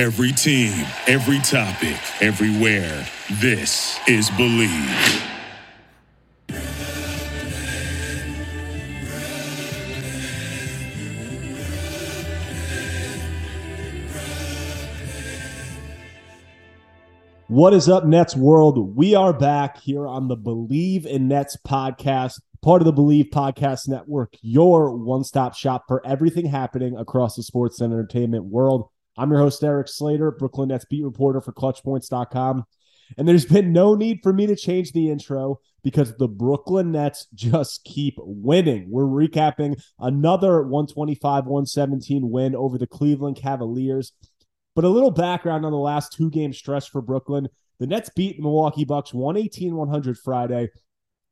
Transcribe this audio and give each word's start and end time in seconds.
Every 0.00 0.32
team, 0.32 0.72
every 1.06 1.40
topic, 1.40 1.98
everywhere. 2.22 3.06
This 3.38 3.98
is 4.08 4.30
Bleav. 4.30 5.26
What 17.48 17.74
is 17.74 17.90
up, 17.90 18.06
Nets 18.06 18.34
world? 18.34 18.96
We 18.96 19.14
are 19.14 19.34
back 19.34 19.82
here 19.82 20.06
on 20.06 20.28
the 20.28 20.36
Bleav 20.38 21.04
in 21.04 21.28
Nets 21.28 21.58
podcast, 21.68 22.40
part 22.62 22.80
of 22.80 22.86
the 22.86 22.92
Bleav 22.94 23.28
Podcast 23.28 23.86
Network, 23.86 24.32
your 24.40 24.96
one 24.96 25.24
stop 25.24 25.54
shop 25.54 25.84
for 25.86 26.00
everything 26.06 26.46
happening 26.46 26.96
across 26.96 27.36
the 27.36 27.42
sports 27.42 27.82
and 27.82 27.92
entertainment 27.92 28.46
world. 28.46 28.88
I'm 29.16 29.30
your 29.30 29.40
host, 29.40 29.62
Eric 29.62 29.88
Slater, 29.88 30.30
Brooklyn 30.30 30.68
Nets 30.68 30.84
beat 30.84 31.04
reporter 31.04 31.40
for 31.40 31.52
ClutchPoints.com. 31.52 32.64
And 33.18 33.26
there's 33.26 33.44
been 33.44 33.72
no 33.72 33.94
need 33.94 34.20
for 34.22 34.32
me 34.32 34.46
to 34.46 34.56
change 34.56 34.92
the 34.92 35.10
intro 35.10 35.58
because 35.82 36.16
the 36.16 36.28
Brooklyn 36.28 36.92
Nets 36.92 37.26
just 37.34 37.84
keep 37.84 38.14
winning. 38.18 38.86
We're 38.88 39.04
recapping 39.04 39.80
another 39.98 40.62
125 40.62 41.46
117 41.46 42.30
win 42.30 42.54
over 42.54 42.78
the 42.78 42.86
Cleveland 42.86 43.36
Cavaliers. 43.36 44.12
But 44.76 44.84
a 44.84 44.88
little 44.88 45.10
background 45.10 45.66
on 45.66 45.72
the 45.72 45.78
last 45.78 46.12
two 46.12 46.30
game 46.30 46.52
stretch 46.52 46.90
for 46.90 47.02
Brooklyn. 47.02 47.48
The 47.80 47.86
Nets 47.86 48.10
beat 48.14 48.36
the 48.36 48.42
Milwaukee 48.42 48.84
Bucks 48.84 49.12
118 49.12 49.74
100 49.74 50.18
Friday, 50.18 50.68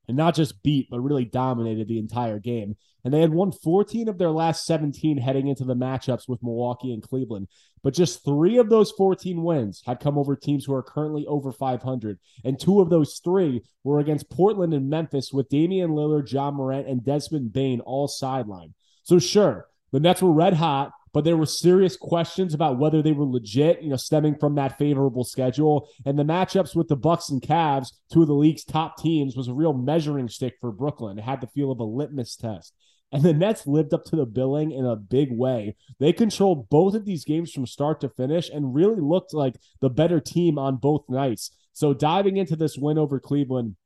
and 0.09 0.17
not 0.17 0.35
just 0.35 0.63
beat, 0.63 0.89
but 0.91 1.01
really 1.01 1.27
dominated 1.27 1.87
the 1.87 1.99
entire 1.99 2.39
game. 2.39 2.77
And 3.05 3.15
they 3.15 3.21
had 3.21 3.33
won 3.33 3.53
14 3.53 4.09
of 4.09 4.19
their 4.19 4.31
last 4.31 4.67
17 4.67 5.19
heading 5.19 5.49
into 5.49 5.65
the 5.65 5.77
matchups 5.77 6.29
with 6.29 6.43
Milwaukee 6.43 6.93
and 6.93 7.03
Cleveland. 7.03 7.49
But 7.83 7.95
just 7.95 8.25
three 8.25 8.59
of 8.59 8.69
those 8.69 8.91
14 8.93 9.43
wins 9.43 9.83
had 9.87 10.01
come 10.01 10.19
over 10.19 10.35
teams 10.35 10.65
who 10.65 10.75
are 10.75 10.83
currently 10.83 11.27
over 11.27 11.53
500. 11.53 12.19
And 12.45 12.59
two 12.59 12.81
of 12.81 12.91
those 12.91 13.21
three 13.23 13.63
were 13.85 14.01
against 14.01 14.31
Portland 14.31 14.75
and 14.75 14.91
Memphis 14.91 15.33
with 15.33 15.49
Damian 15.49 15.91
Lillard, 15.91 16.33
Ja 16.33 16.51
Morant, 16.51 16.89
and 16.89 17.05
Desmond 17.05 17.53
Bane 17.53 17.81
all 17.81 18.09
sidelined. 18.09 18.73
So, 19.05 19.19
sure, 19.19 19.69
the 19.93 20.01
Nets 20.01 20.21
were 20.21 20.33
red 20.33 20.55
hot 20.55 20.93
but 21.13 21.25
there 21.25 21.37
were 21.37 21.47
serious 21.47 21.97
questions 21.97 22.55
about 22.55 22.79
whether 22.79 23.03
they 23.03 23.13
were 23.13 23.25
legit, 23.25 23.83
you 23.83 23.91
know, 23.91 23.97
stemming 23.97 24.37
from 24.37 24.55
that 24.57 24.79
favorable 24.79 25.25
schedule. 25.25 25.89
And 26.05 26.19
the 26.19 26.25
matchups 26.25 26.75
with 26.75 26.89
the 26.89 26.97
Bucks 26.97 27.31
and 27.31 27.43
Cavs, 27.43 27.93
two 28.13 28.23
of 28.23 28.29
the 28.29 28.35
league's 28.35 28.65
top 28.65 28.99
teams, 28.99 29.37
was 29.37 29.49
a 29.49 29.55
real 29.55 29.73
measuring 29.73 30.29
stick 30.29 30.55
for 30.61 30.73
Brooklyn. 30.73 31.19
It 31.19 31.25
had 31.25 31.41
the 31.41 31.47
feel 31.49 31.71
of 31.71 31.81
a 31.81 31.85
litmus 31.85 32.37
test. 32.37 32.75
And 33.11 33.23
the 33.23 33.33
Nets 33.33 33.67
lived 33.67 33.95
up 33.95 34.05
to 34.07 34.17
the 34.17 34.27
billing 34.27 34.71
in 34.71 34.85
a 34.85 34.97
big 34.97 35.33
way. 35.33 35.77
They 35.99 36.13
controlled 36.13 36.69
both 36.69 36.95
of 36.95 37.07
these 37.07 37.25
games 37.25 37.53
from 37.53 37.67
start 37.67 38.01
to 38.03 38.11
finish 38.11 38.51
and 38.51 38.75
really 38.75 39.01
looked 39.01 39.33
like 39.33 39.57
the 39.81 39.89
better 39.89 40.21
team 40.21 40.59
on 40.59 40.77
both 40.77 41.09
nights. 41.09 41.51
So 41.73 41.95
diving 41.95 42.37
into 42.37 42.55
this 42.55 42.77
win 42.77 42.99
over 42.99 43.19
Cleveland, 43.19 43.77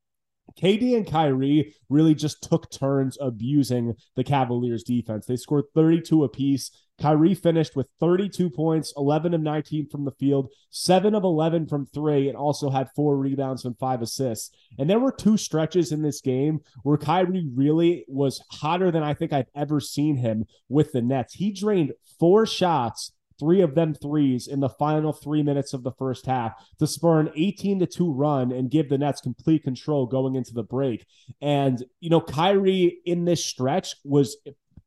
KD 0.60 0.96
and 0.96 1.06
Kyrie 1.06 1.74
really 1.88 2.14
just 2.14 2.42
took 2.42 2.70
turns 2.70 3.16
abusing 3.20 3.94
the 4.16 4.24
Cavaliers 4.24 4.82
defense. 4.82 5.26
They 5.26 5.36
scored 5.36 5.64
32 5.74 6.24
apiece. 6.24 6.70
Kyrie 7.00 7.34
finished 7.34 7.74
with 7.74 7.88
32 8.00 8.50
points, 8.50 8.92
11 8.96 9.34
of 9.34 9.40
19 9.40 9.88
from 9.88 10.04
the 10.04 10.12
field, 10.12 10.52
7 10.70 11.14
of 11.14 11.24
11 11.24 11.66
from 11.66 11.86
3 11.86 12.28
and 12.28 12.36
also 12.36 12.70
had 12.70 12.90
4 12.94 13.16
rebounds 13.16 13.64
and 13.64 13.76
5 13.78 14.02
assists. 14.02 14.54
And 14.78 14.88
there 14.88 15.00
were 15.00 15.12
two 15.12 15.36
stretches 15.36 15.90
in 15.90 16.02
this 16.02 16.20
game 16.20 16.60
where 16.82 16.98
Kyrie 16.98 17.48
really 17.54 18.04
was 18.08 18.44
hotter 18.50 18.90
than 18.90 19.02
I 19.02 19.14
think 19.14 19.32
I've 19.32 19.50
ever 19.56 19.80
seen 19.80 20.16
him 20.16 20.44
with 20.68 20.92
the 20.92 21.02
Nets. 21.02 21.34
He 21.34 21.52
drained 21.52 21.92
4 22.20 22.46
shots 22.46 23.12
three 23.38 23.60
of 23.60 23.74
them 23.74 23.94
threes 23.94 24.46
in 24.46 24.60
the 24.60 24.68
final 24.68 25.12
three 25.12 25.42
minutes 25.42 25.72
of 25.74 25.82
the 25.82 25.92
first 25.92 26.26
half 26.26 26.52
to 26.78 26.86
spur 26.86 27.20
an 27.20 27.30
18 27.34 27.80
to 27.80 27.86
2 27.86 28.12
run 28.12 28.52
and 28.52 28.70
give 28.70 28.88
the 28.88 28.98
Nets 28.98 29.20
complete 29.20 29.62
control 29.62 30.06
going 30.06 30.34
into 30.34 30.54
the 30.54 30.62
break. 30.62 31.04
And, 31.40 31.82
you 32.00 32.10
know, 32.10 32.20
Kyrie 32.20 32.98
in 33.04 33.24
this 33.24 33.44
stretch 33.44 33.94
was 34.04 34.36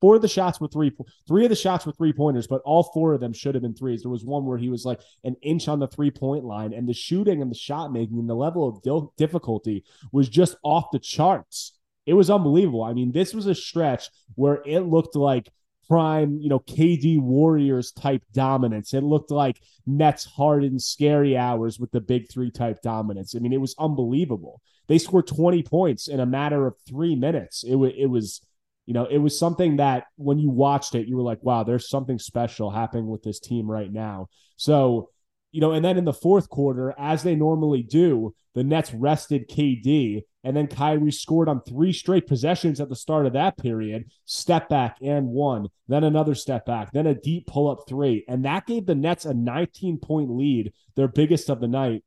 four 0.01 0.15
of 0.15 0.21
the 0.21 0.27
shots 0.27 0.59
were 0.59 0.67
three 0.67 0.91
three 1.27 1.45
of 1.45 1.49
the 1.49 1.55
shots 1.55 1.85
were 1.85 1.91
three 1.91 2.13
pointers 2.13 2.47
but 2.47 2.61
all 2.63 2.83
four 2.93 3.13
of 3.13 3.19
them 3.19 3.33
should 3.33 3.55
have 3.55 3.61
been 3.61 3.73
threes. 3.73 4.01
There 4.01 4.11
was 4.11 4.23
one 4.23 4.45
where 4.45 4.57
he 4.57 4.69
was 4.69 4.85
like 4.85 5.01
an 5.23 5.35
inch 5.41 5.67
on 5.67 5.79
the 5.79 5.87
three 5.87 6.11
point 6.11 6.43
line 6.43 6.73
and 6.73 6.87
the 6.87 6.93
shooting 6.93 7.41
and 7.41 7.49
the 7.49 7.55
shot 7.55 7.91
making 7.91 8.19
and 8.19 8.29
the 8.29 8.35
level 8.35 8.67
of 8.67 9.15
difficulty 9.17 9.83
was 10.11 10.29
just 10.29 10.57
off 10.63 10.91
the 10.91 10.99
charts. 10.99 11.73
It 12.05 12.13
was 12.13 12.29
unbelievable. 12.29 12.83
I 12.83 12.93
mean 12.93 13.11
this 13.11 13.33
was 13.33 13.47
a 13.47 13.55
stretch 13.55 14.09
where 14.35 14.61
it 14.65 14.81
looked 14.81 15.15
like 15.15 15.49
prime, 15.87 16.39
you 16.41 16.49
know, 16.49 16.59
KD 16.59 17.19
Warriors 17.19 17.91
type 17.91 18.23
dominance. 18.33 18.93
It 18.93 19.03
looked 19.03 19.31
like 19.31 19.61
Nets 19.85 20.25
Harden 20.25 20.79
scary 20.79 21.37
hours 21.37 21.79
with 21.79 21.91
the 21.91 22.01
big 22.01 22.29
three 22.29 22.51
type 22.51 22.81
dominance. 22.81 23.35
I 23.35 23.39
mean, 23.39 23.53
it 23.53 23.61
was 23.61 23.75
unbelievable. 23.77 24.61
They 24.87 24.97
scored 24.97 25.27
20 25.27 25.63
points 25.63 26.07
in 26.07 26.19
a 26.19 26.25
matter 26.25 26.67
of 26.67 26.75
three 26.87 27.15
minutes. 27.15 27.63
It, 27.63 27.71
w- 27.71 27.93
it 27.95 28.07
was, 28.07 28.41
you 28.85 28.93
know, 28.93 29.05
it 29.05 29.17
was 29.17 29.37
something 29.37 29.77
that 29.77 30.05
when 30.15 30.39
you 30.39 30.49
watched 30.49 30.95
it, 30.95 31.07
you 31.07 31.15
were 31.15 31.23
like, 31.23 31.43
wow, 31.43 31.63
there's 31.63 31.89
something 31.89 32.19
special 32.19 32.69
happening 32.69 33.07
with 33.07 33.23
this 33.23 33.39
team 33.39 33.69
right 33.69 33.91
now. 33.91 34.27
So, 34.57 35.09
you 35.51 35.61
know, 35.61 35.71
and 35.71 35.83
then 35.83 35.97
in 35.97 36.05
the 36.05 36.13
fourth 36.13 36.49
quarter, 36.49 36.93
as 36.97 37.23
they 37.23 37.35
normally 37.35 37.81
do, 37.81 38.35
the 38.53 38.63
Nets 38.63 38.93
rested 38.93 39.49
KD 39.49 40.23
and 40.45 40.55
then 40.55 40.67
Kyrie 40.67 41.11
scored 41.11 41.49
on 41.49 41.61
three 41.63 41.91
straight 41.91 42.27
possessions 42.27 42.79
at 42.79 42.87
the 42.87 42.95
start 42.95 43.25
of 43.25 43.33
that 43.33 43.57
period, 43.57 44.11
step 44.25 44.69
back 44.69 44.97
and 45.01 45.27
one, 45.27 45.69
then 45.87 46.03
another 46.03 46.35
step 46.35 46.67
back, 46.67 46.91
then 46.91 47.07
a 47.07 47.15
deep 47.15 47.47
pull 47.47 47.67
up 47.67 47.79
three. 47.89 48.23
And 48.27 48.45
that 48.45 48.67
gave 48.67 48.85
the 48.85 48.93
Nets 48.93 49.25
a 49.25 49.33
19 49.33 49.97
point 49.97 50.29
lead, 50.29 50.71
their 50.95 51.07
biggest 51.07 51.49
of 51.49 51.61
the 51.61 51.67
night. 51.67 52.03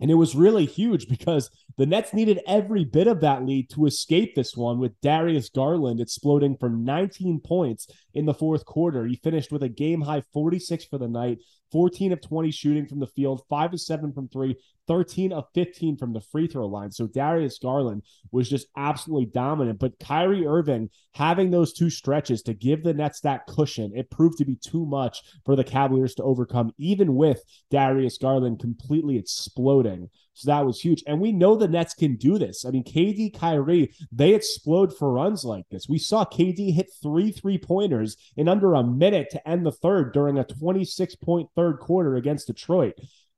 And 0.00 0.10
it 0.10 0.14
was 0.14 0.34
really 0.34 0.64
huge 0.64 1.06
because 1.06 1.50
the 1.76 1.84
Nets 1.84 2.14
needed 2.14 2.40
every 2.46 2.84
bit 2.84 3.08
of 3.08 3.20
that 3.20 3.44
lead 3.44 3.68
to 3.70 3.84
escape 3.84 4.34
this 4.34 4.56
one 4.56 4.78
with 4.78 4.98
Darius 5.02 5.50
Garland 5.50 6.00
exploding 6.00 6.56
for 6.56 6.70
19 6.70 7.40
points 7.40 7.88
in 8.14 8.24
the 8.24 8.34
fourth 8.34 8.64
quarter. 8.64 9.04
He 9.04 9.16
finished 9.16 9.52
with 9.52 9.62
a 9.62 9.68
game 9.68 10.00
high 10.00 10.22
46 10.32 10.86
for 10.86 10.96
the 10.96 11.08
night, 11.08 11.40
14 11.76 12.12
of 12.12 12.22
20 12.22 12.50
shooting 12.52 12.86
from 12.86 13.00
the 13.00 13.06
field, 13.06 13.42
5 13.50 13.74
of 13.74 13.80
7 13.82 14.10
from 14.10 14.28
3, 14.28 14.56
13 14.88 15.30
of 15.30 15.44
15 15.52 15.98
from 15.98 16.14
the 16.14 16.22
free 16.22 16.46
throw 16.46 16.66
line. 16.66 16.90
So 16.90 17.06
Darius 17.06 17.58
Garland 17.58 18.02
was 18.32 18.48
just 18.48 18.68
absolutely 18.78 19.26
dominant. 19.26 19.78
But 19.78 19.98
Kyrie 19.98 20.46
Irving 20.46 20.88
having 21.12 21.50
those 21.50 21.74
two 21.74 21.90
stretches 21.90 22.40
to 22.44 22.54
give 22.54 22.82
the 22.82 22.94
Nets 22.94 23.20
that 23.20 23.46
cushion, 23.46 23.92
it 23.94 24.10
proved 24.10 24.38
to 24.38 24.46
be 24.46 24.56
too 24.56 24.86
much 24.86 25.20
for 25.44 25.54
the 25.54 25.64
Cavaliers 25.64 26.14
to 26.14 26.22
overcome, 26.22 26.72
even 26.78 27.14
with 27.14 27.42
Darius 27.70 28.16
Garland 28.16 28.58
completely 28.58 29.18
exploding. 29.18 30.08
So 30.36 30.50
that 30.50 30.66
was 30.66 30.78
huge. 30.78 31.02
And 31.06 31.18
we 31.18 31.32
know 31.32 31.56
the 31.56 31.66
Nets 31.66 31.94
can 31.94 32.16
do 32.16 32.38
this. 32.38 32.66
I 32.66 32.70
mean, 32.70 32.84
KD, 32.84 33.38
Kyrie, 33.38 33.94
they 34.12 34.34
explode 34.34 34.94
for 34.94 35.10
runs 35.10 35.44
like 35.44 35.64
this. 35.70 35.88
We 35.88 35.98
saw 35.98 36.26
KD 36.26 36.74
hit 36.74 36.90
three 37.02 37.32
three 37.32 37.56
pointers 37.56 38.18
in 38.36 38.46
under 38.46 38.74
a 38.74 38.84
minute 38.84 39.30
to 39.30 39.48
end 39.48 39.64
the 39.64 39.72
third 39.72 40.12
during 40.12 40.38
a 40.38 40.44
26 40.44 41.14
point 41.16 41.48
third 41.56 41.78
quarter 41.78 42.16
against 42.16 42.48
Detroit. 42.48 42.94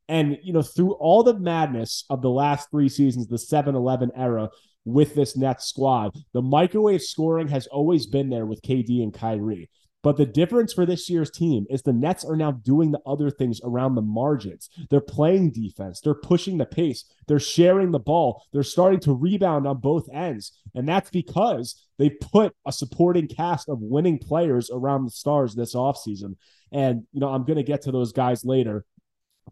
And, 0.09 0.39
you 0.43 0.53
know, 0.53 0.63
through 0.63 0.95
all 0.95 1.23
the 1.23 1.39
madness 1.39 2.05
of 2.11 2.21
the 2.21 2.31
last 2.31 2.69
three 2.71 2.89
seasons, 2.89 3.29
the 3.29 3.39
7 3.39 3.77
11 3.77 4.11
era 4.17 4.49
with 4.85 5.15
this 5.15 5.37
Nets 5.37 5.67
squad, 5.67 6.17
the 6.33 6.43
microwave 6.43 7.03
scoring 7.03 7.47
has 7.49 7.69
always 7.69 8.07
been 8.07 8.29
there 8.29 8.47
with 8.47 8.63
KD 8.63 9.05
and 9.05 9.15
Kyrie. 9.15 9.71
But 10.03 10.17
the 10.17 10.27
difference 10.27 10.73
for 10.73 10.87
this 10.87 11.11
year's 11.11 11.31
team 11.31 11.67
is 11.69 11.83
the 11.83 11.93
Nets 11.93 12.25
are 12.25 12.37
now 12.37 12.53
doing 12.53 12.93
the 12.93 13.01
other 13.05 13.31
things 13.31 13.61
around 13.65 13.95
the 13.95 14.03
margins. 14.03 14.71
They're 14.91 15.01
playing 15.01 15.51
defense, 15.51 16.01
they're 16.01 16.15
pushing 16.15 16.59
the 16.59 16.67
pace, 16.67 17.05
they're 17.27 17.41
sharing 17.41 17.91
the 17.91 17.99
ball, 17.99 18.45
they're 18.53 18.63
starting 18.63 19.01
to 19.01 19.13
rebound 19.13 19.67
on 19.67 19.79
both 19.79 20.09
ends. 20.13 20.53
And 20.75 20.89
that's 20.89 21.11
because 21.11 21.85
they 21.99 22.11
put 22.11 22.55
a 22.65 22.73
supporting 22.73 23.27
cast 23.27 23.69
of 23.69 23.81
winning 23.81 24.19
players 24.19 24.71
around 24.71 25.05
the 25.05 25.11
stars 25.11 25.55
this 25.55 25.75
offseason. 25.75 26.37
And, 26.71 27.05
you 27.13 27.21
know, 27.21 27.31
I'm 27.31 27.45
going 27.45 27.57
to 27.57 27.65
get 27.65 27.83
to 27.83 27.93
those 27.93 28.13
guys 28.13 28.45
later. 28.45 28.85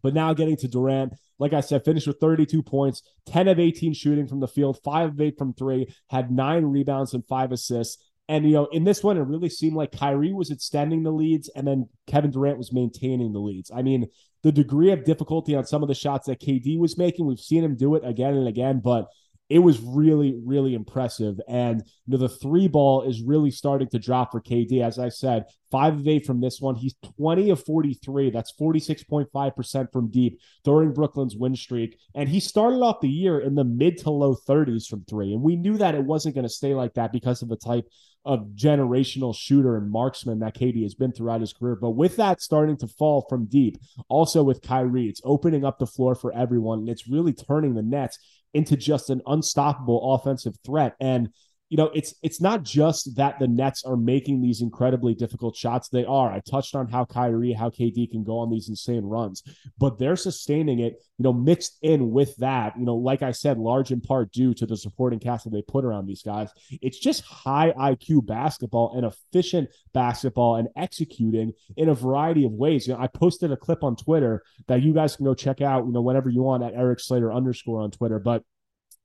But 0.03 0.15
now 0.15 0.33
getting 0.35 0.57
to 0.59 0.69
Durant, 0.69 1.15
like 1.39 1.53
I 1.53 1.61
said, 1.61 1.85
finished 1.85 2.07
with 2.07 2.21
32 2.21 2.63
points, 2.63 3.03
10 3.27 3.49
of 3.49 3.59
18 3.59 3.95
shooting 3.95 4.27
from 4.27 4.41
the 4.41 4.49
field, 4.49 4.79
five 4.85 5.11
of 5.11 5.21
eight 5.21 5.39
from 5.39 5.55
three, 5.55 5.93
had 6.09 6.31
nine 6.31 6.65
rebounds 6.67 7.15
and 7.15 7.27
five 7.27 7.51
assists. 7.51 8.03
And 8.29 8.45
you 8.45 8.53
know, 8.53 8.67
in 8.67 8.85
this 8.85 9.05
one, 9.05 9.17
it 9.17 9.21
really 9.21 9.49
seemed 9.49 9.77
like 9.77 9.93
Kyrie 9.93 10.33
was 10.33 10.51
extending 10.51 11.03
the 11.03 11.13
leads, 11.13 11.49
and 11.55 11.67
then 11.67 11.89
Kevin 12.07 12.31
Durant 12.31 12.59
was 12.59 12.73
maintaining 12.73 13.33
the 13.33 13.39
leads. 13.39 13.71
I 13.71 13.83
mean, 13.83 14.09
the 14.43 14.53
degree 14.53 14.91
of 14.91 15.05
difficulty 15.05 15.55
on 15.55 15.65
some 15.65 15.83
of 15.83 15.89
the 15.89 15.95
shots 15.95 16.27
that 16.27 16.41
KD 16.41 16.79
was 16.79 16.99
making, 16.99 17.27
we've 17.27 17.39
seen 17.39 17.63
him 17.63 17.77
do 17.77 17.95
it 17.95 18.03
again 18.05 18.35
and 18.35 18.49
again, 18.49 18.81
but 18.83 19.07
it 19.49 19.61
was 19.61 19.81
really, 19.81 20.37
really 20.45 20.75
impressive. 20.75 21.39
And 21.47 21.83
you 22.07 22.13
know, 22.13 22.19
the 22.19 22.29
three 22.29 22.67
ball 22.67 23.03
is 23.03 23.23
really 23.23 23.51
starting 23.51 23.89
to 23.91 23.99
drop 23.99 24.33
for 24.33 24.41
KD. 24.41 24.83
As 24.83 24.99
I 24.99 25.09
said, 25.09 25.45
five 25.71 25.95
of 25.95 26.09
eight 26.09 26.27
from 26.27 26.41
this 26.41 26.61
one. 26.61 26.75
He's 26.75 26.97
20 27.17 27.51
of 27.51 27.65
43. 27.65 28.31
That's 28.31 28.53
46.5% 28.61 29.93
from 29.93 30.11
deep 30.11 30.41
during 30.65 30.93
Brooklyn's 30.93 31.37
win 31.37 31.55
streak. 31.55 31.97
And 32.15 32.29
he 32.29 32.41
started 32.41 32.79
off 32.79 33.01
the 33.01 33.09
year 33.09 33.39
in 33.39 33.55
the 33.55 33.65
mid 33.65 33.99
to 33.99 34.11
low 34.11 34.35
30s 34.35 34.89
from 34.89 35.05
three. 35.05 35.33
And 35.33 35.43
we 35.43 35.55
knew 35.55 35.77
that 35.79 35.95
it 35.95 36.05
wasn't 36.05 36.35
going 36.35 36.47
to 36.47 36.53
stay 36.53 36.75
like 36.75 36.95
that 36.95 37.13
because 37.13 37.43
of 37.43 37.49
the 37.49 37.57
type 37.57 37.85
of 38.27 38.49
generational 38.57 39.35
shooter 39.35 39.77
and 39.77 39.91
marksman 39.91 40.41
that 40.41 40.57
KD 40.57 40.83
has 40.83 40.95
been 40.95 41.13
throughout 41.13 41.41
his 41.41 41.53
career. 41.53 41.77
But 41.77 41.91
with 41.91 42.17
that 42.17 42.43
starting 42.43 42.77
to 42.79 42.89
fall 42.89 43.25
from 43.29 43.47
deep, 43.47 43.79
also 44.09 44.43
with 44.43 44.63
Kyrie, 44.63 45.09
it's 45.09 45.23
opening 45.25 45.65
up 45.65 45.79
the 45.79 45.87
floor 45.87 46.15
for 46.15 46.35
everyone. 46.35 46.81
And 46.81 46.89
it's 46.89 47.09
really 47.09 47.33
turning 47.33 47.75
the 47.75 47.83
Nets 47.83 48.19
into 48.53 48.77
just 48.77 49.11
an 49.11 49.23
unstoppable 49.27 50.15
offensive 50.15 50.57
threat. 50.65 50.97
And 51.01 51.31
you 51.69 51.77
know, 51.77 51.91
it's 51.95 52.15
it's 52.23 52.41
not 52.41 52.63
just 52.63 53.17
that 53.17 53.39
the 53.41 53.49
Nets 53.49 53.85
are 53.85 53.97
making 53.97 54.41
these 54.41 54.61
incredibly 54.61 55.15
difficult 55.15 55.57
shots. 55.57 55.89
They 55.89 56.05
are. 56.05 56.31
I 56.31 56.41
touched 56.41 56.77
on 56.77 56.89
how 56.89 57.05
Kyrie, 57.05 57.53
how 57.53 57.71
KD 57.71 58.11
can 58.11 58.23
go 58.23 58.39
on 58.39 58.51
these 58.51 58.69
insane 58.69 59.05
runs, 59.05 59.43
but 59.77 59.99
they're 59.99 60.17
sustaining 60.17 60.79
it, 60.79 61.03
you 61.19 61.25
know, 61.25 61.33
mixed 61.33 61.79
in 61.83 62.13
with 62.13 62.37
that, 62.37 62.79
you 62.79 62.85
know, 62.85 62.95
like 62.95 63.23
I 63.23 63.33
said, 63.33 63.59
large 63.59 63.91
in 63.91 64.01
part 64.01 64.31
due 64.33 64.55
to 64.55 64.67
the 64.67 64.77
supporting 64.77 65.19
cast 65.19 65.45
that 65.45 65.51
they 65.51 65.63
put 65.63 65.85
around 65.85 66.07
these 66.07 66.23
guys. 66.23 66.51
It's 66.71 66.99
just 66.99 67.25
high 67.25 67.73
IQ 67.73 68.27
basketball 68.27 68.97
and 68.97 69.05
efficient 69.05 69.69
basketball 69.93 70.57
and 70.57 70.69
executing 70.77 71.53
in 71.77 71.89
a 71.89 71.95
variety 71.95 72.45
of 72.45 72.53
ways. 72.53 72.87
You 72.87 72.95
know, 72.95 73.01
I 73.01 73.09
posted 73.09 73.51
a 73.51 73.57
clip 73.57 73.83
on 73.83 73.97
Twitter 73.97 74.45
that 74.69 74.83
you 74.83 74.95
guys 74.95 75.17
can 75.17 75.25
go 75.25 75.35
check 75.35 75.61
out, 75.61 75.85
you 75.85 75.93
know, 75.93 76.03
whenever 76.03 76.31
you 76.31 76.43
want 76.43 76.63
at 76.63 76.75
Eric 76.75 77.01
Slater 77.01 77.33
underscore 77.33 77.81
on 77.81 77.91
Twitter. 77.91 78.21
But 78.21 78.45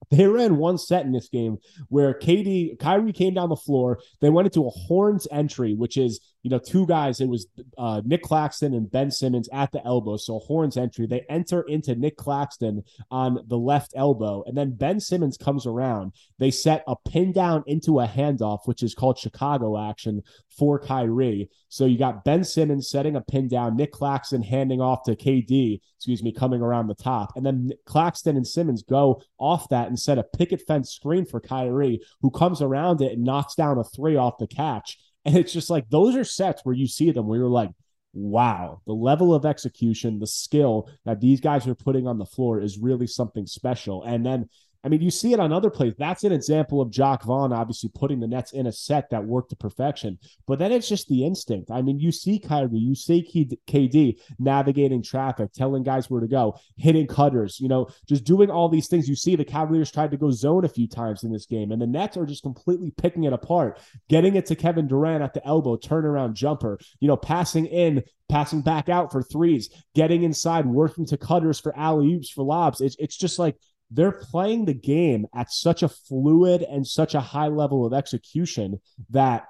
they 0.09 0.27
ran 0.27 0.57
one 0.57 0.77
set 0.77 1.05
in 1.05 1.11
this 1.11 1.29
game 1.29 1.57
where 1.89 2.13
KD, 2.13 2.79
Kyrie 2.79 3.13
came 3.13 3.33
down 3.33 3.49
the 3.49 3.55
floor. 3.55 3.99
They 4.19 4.29
went 4.29 4.47
into 4.47 4.65
a 4.65 4.69
horns 4.69 5.27
entry, 5.31 5.73
which 5.73 5.97
is 5.97 6.19
you 6.43 6.49
know, 6.49 6.59
two 6.59 6.85
guys. 6.87 7.21
It 7.21 7.27
was 7.27 7.47
uh, 7.77 8.01
Nic 8.05 8.23
Claxton 8.23 8.73
and 8.73 8.89
Ben 8.89 9.11
Simmons 9.11 9.49
at 9.53 9.71
the 9.71 9.85
elbow. 9.85 10.17
So 10.17 10.39
horns 10.39 10.77
entry. 10.77 11.05
They 11.05 11.25
enter 11.29 11.61
into 11.61 11.95
Nic 11.95 12.17
Claxton 12.17 12.83
on 13.09 13.39
the 13.47 13.57
left 13.57 13.93
elbow, 13.95 14.43
and 14.45 14.57
then 14.57 14.71
Ben 14.71 14.99
Simmons 14.99 15.37
comes 15.37 15.65
around. 15.65 16.13
They 16.39 16.51
set 16.51 16.83
a 16.87 16.95
pin 17.07 17.31
down 17.31 17.63
into 17.67 17.99
a 17.99 18.07
handoff, 18.07 18.59
which 18.65 18.83
is 18.83 18.95
called 18.95 19.17
Chicago 19.17 19.77
action 19.77 20.21
for 20.57 20.79
Kyrie. 20.79 21.49
So 21.69 21.85
you 21.85 21.97
got 21.97 22.25
Ben 22.25 22.43
Simmons 22.43 22.89
setting 22.89 23.15
a 23.15 23.21
pin 23.21 23.47
down, 23.47 23.77
Nic 23.77 23.91
Claxton 23.91 24.41
handing 24.41 24.81
off 24.81 25.03
to 25.05 25.15
KD, 25.15 25.79
excuse 25.95 26.23
me, 26.23 26.33
coming 26.33 26.61
around 26.61 26.87
the 26.87 26.95
top, 26.95 27.33
and 27.35 27.45
then 27.45 27.71
Claxton 27.85 28.35
and 28.35 28.47
Simmons 28.47 28.83
go 28.83 29.21
off 29.37 29.69
that 29.69 29.87
and 29.87 29.99
set 29.99 30.17
a 30.17 30.23
picket 30.23 30.61
fence 30.67 30.91
screen 30.91 31.25
for 31.25 31.39
Kyrie, 31.39 32.01
who 32.21 32.31
comes 32.31 32.61
around 32.61 33.01
it 33.01 33.13
and 33.13 33.23
knocks 33.23 33.55
down 33.55 33.77
a 33.77 33.83
three 33.83 34.15
off 34.15 34.37
the 34.37 34.47
catch. 34.47 34.97
And 35.25 35.37
it's 35.37 35.53
just 35.53 35.69
like 35.69 35.89
those 35.89 36.15
are 36.15 36.23
sets 36.23 36.61
where 36.63 36.75
you 36.75 36.87
see 36.87 37.11
them 37.11 37.27
where 37.27 37.39
you're 37.39 37.47
like, 37.47 37.71
wow, 38.13 38.81
the 38.85 38.93
level 38.93 39.33
of 39.33 39.45
execution, 39.45 40.19
the 40.19 40.27
skill 40.27 40.89
that 41.05 41.21
these 41.21 41.39
guys 41.39 41.67
are 41.67 41.75
putting 41.75 42.07
on 42.07 42.17
the 42.17 42.25
floor 42.25 42.59
is 42.59 42.79
really 42.79 43.07
something 43.07 43.45
special. 43.45 44.03
And 44.03 44.25
then 44.25 44.49
I 44.83 44.89
mean, 44.89 45.01
you 45.01 45.11
see 45.11 45.33
it 45.33 45.39
on 45.39 45.53
other 45.53 45.69
plays. 45.69 45.93
That's 45.97 46.23
an 46.23 46.31
example 46.31 46.81
of 46.81 46.89
Jacque 46.89 47.23
Vaughn 47.23 47.53
obviously 47.53 47.91
putting 47.93 48.19
the 48.19 48.27
Nets 48.27 48.51
in 48.51 48.67
a 48.67 48.71
set 48.71 49.09
that 49.11 49.23
worked 49.23 49.49
to 49.51 49.55
perfection. 49.55 50.17
But 50.47 50.59
then 50.59 50.71
it's 50.71 50.89
just 50.89 51.07
the 51.07 51.25
instinct. 51.25 51.69
I 51.69 51.81
mean, 51.81 51.99
you 51.99 52.11
see 52.11 52.39
Kyrie, 52.39 52.79
you 52.79 52.95
see 52.95 53.21
KD 53.67 54.19
navigating 54.39 55.03
traffic, 55.03 55.53
telling 55.53 55.83
guys 55.83 56.09
where 56.09 56.21
to 56.21 56.27
go, 56.27 56.57
hitting 56.77 57.07
cutters, 57.07 57.59
you 57.59 57.67
know, 57.67 57.89
just 58.07 58.23
doing 58.23 58.49
all 58.49 58.69
these 58.69 58.87
things. 58.87 59.07
You 59.07 59.15
see 59.15 59.35
the 59.35 59.45
Cavaliers 59.45 59.91
tried 59.91 60.11
to 60.11 60.17
go 60.17 60.31
zone 60.31 60.65
a 60.65 60.69
few 60.69 60.87
times 60.87 61.23
in 61.23 61.31
this 61.31 61.45
game, 61.45 61.71
and 61.71 61.81
the 61.81 61.87
Nets 61.87 62.17
are 62.17 62.25
just 62.25 62.43
completely 62.43 62.91
picking 62.91 63.25
it 63.25 63.33
apart, 63.33 63.79
getting 64.09 64.35
it 64.35 64.47
to 64.47 64.55
Kevin 64.55 64.87
Durant 64.87 65.23
at 65.23 65.33
the 65.33 65.45
elbow, 65.45 65.77
turnaround 65.77 66.33
jumper, 66.33 66.79
you 66.99 67.07
know, 67.07 67.17
passing 67.17 67.67
in 67.67 68.03
passing 68.31 68.61
back 68.61 68.87
out 68.87 69.11
for 69.11 69.21
threes, 69.21 69.69
getting 69.93 70.23
inside, 70.23 70.65
working 70.65 71.05
to 71.05 71.17
cutters 71.17 71.59
for 71.59 71.77
alley 71.77 72.13
oops, 72.13 72.29
for 72.29 72.43
lobs. 72.43 72.79
It's, 72.79 72.95
it's 72.97 73.17
just 73.17 73.37
like 73.37 73.57
they're 73.91 74.11
playing 74.11 74.65
the 74.65 74.73
game 74.73 75.27
at 75.35 75.51
such 75.51 75.83
a 75.83 75.89
fluid 75.89 76.63
and 76.63 76.87
such 76.87 77.13
a 77.13 77.19
high 77.19 77.49
level 77.49 77.85
of 77.85 77.93
execution 77.93 78.79
that 79.09 79.45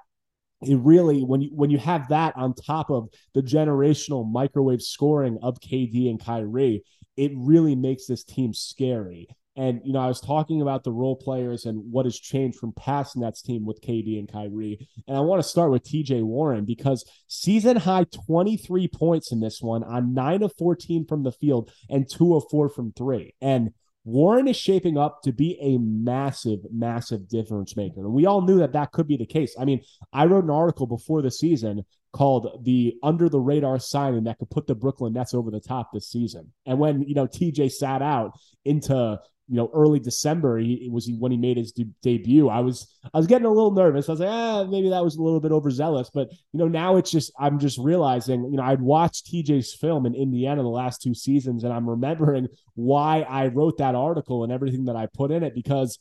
it 0.62 0.78
really 0.78 1.24
when 1.24 1.42
you 1.42 1.50
when 1.54 1.70
you 1.70 1.78
have 1.78 2.08
that 2.10 2.36
on 2.36 2.54
top 2.54 2.92
of 2.92 3.10
the 3.34 3.42
generational 3.42 4.30
microwave 4.30 4.82
scoring 4.82 5.40
of 5.42 5.60
KD 5.60 6.10
and 6.10 6.24
Kyrie, 6.24 6.84
it 7.18 7.32
really 7.36 7.76
makes 7.76 8.06
this 8.06 8.24
team 8.24 8.54
scary. 8.54 9.28
And 9.58 9.82
you 9.84 9.92
know, 9.92 10.00
I 10.00 10.08
was 10.08 10.22
talking 10.22 10.62
about 10.62 10.84
the 10.84 10.92
role 10.92 11.16
players 11.16 11.66
and 11.66 11.92
what 11.92 12.06
has 12.06 12.18
changed 12.18 12.58
from 12.58 12.74
past 12.74 13.18
Nets 13.18 13.42
team 13.42 13.66
with 13.66 13.82
KD 13.82 14.18
and 14.18 14.32
Kyrie. 14.32 14.88
And 15.08 15.18
I 15.18 15.20
want 15.22 15.42
to 15.42 15.48
start 15.48 15.72
with 15.72 15.84
TJ 15.84 16.24
Warren 16.24 16.64
because 16.64 17.04
season 17.28 17.78
high 17.78 18.06
23 18.28 18.88
points 18.88 19.32
in 19.32 19.40
this 19.40 19.62
one 19.62 19.84
on 19.84 20.14
9 20.14 20.44
of 20.44 20.54
14 20.58 21.06
from 21.06 21.24
the 21.24 21.32
field 21.32 21.72
and 21.90 22.10
2 22.10 22.36
of 22.36 22.46
4 22.50 22.70
from 22.70 22.94
3. 22.94 23.34
And 23.42 23.72
Warren 24.04 24.48
is 24.48 24.58
shaping 24.58 24.98
up 24.98 25.22
to 25.24 25.32
be 25.32 25.58
a 25.62 25.78
massive, 25.78 26.60
massive 26.72 27.28
difference 27.28 27.76
maker. 27.76 28.02
And 28.02 28.14
we 28.14 28.26
all 28.26 28.42
knew 28.42 28.60
that 28.60 28.74
that 28.74 28.92
could 28.92 29.08
be 29.08 29.18
the 29.18 29.26
case. 29.26 29.56
I 29.60 29.66
mean, 29.66 29.82
I 30.12 30.26
wrote 30.26 30.44
an 30.44 30.50
article 30.50 30.88
before 30.88 31.22
the 31.22 31.32
season 31.32 31.86
called 32.14 32.64
the 32.64 32.96
under 33.04 33.30
the 33.30 33.40
radar 33.40 33.80
signing 33.80 34.24
that 34.26 34.38
could 34.40 34.50
put 34.50 34.68
the 34.68 34.76
Brooklyn 34.76 35.14
Nets 35.14 35.34
over 35.34 35.52
the 35.52 35.60
top 35.60 35.92
this 35.94 36.10
season. 36.10 36.52
And 36.66 36.80
when, 36.80 37.04
you 37.04 37.14
know, 37.14 37.28
TJ 37.28 37.72
sat 37.72 38.02
out 38.02 38.38
into 38.66 39.20
you 39.52 39.58
know 39.58 39.70
early 39.74 40.00
December 40.00 40.58
he 40.58 40.88
was 40.90 41.06
he, 41.06 41.14
when 41.14 41.30
he 41.30 41.38
made 41.38 41.58
his 41.58 41.74
de- 41.74 41.90
debut. 42.02 42.48
I 42.48 42.62
was 42.62 42.98
I 43.14 43.18
was 43.18 43.28
getting 43.28 43.46
a 43.46 43.52
little 43.52 43.72
nervous. 43.72 44.08
I 44.08 44.14
was 44.14 44.22
like, 44.22 44.30
ah, 44.30 44.64
maybe 44.64 44.90
that 44.90 45.04
was 45.04 45.18
a 45.18 45.22
little 45.22 45.42
bit 45.42 45.52
overzealous. 45.52 46.10
But 46.10 46.30
you 46.32 46.60
know 46.60 46.70
now 46.70 46.96
it's 46.96 47.12
just 47.12 47.34
I'm 47.38 47.60
just 47.60 47.78
realizing 47.78 48.46
you 48.46 48.56
know 48.56 48.64
I'd 48.64 48.82
watched 48.82 49.28
TJ's 49.28 49.74
film 49.74 50.06
in 50.06 50.16
Indiana 50.16 50.62
the 50.62 50.70
last 50.70 51.02
two 51.02 51.14
seasons, 51.14 51.66
and 51.66 51.74
I'm 51.74 51.90
remembering 51.90 52.48
why 52.76 53.24
I 53.24 53.48
wrote 53.48 53.78
that 53.80 53.94
article 53.94 54.46
and 54.46 54.54
everything 54.54 54.86
that 54.86 54.96
I 54.96 55.08
put 55.14 55.32
in 55.32 55.44
it 55.44 55.54
because 55.54 56.00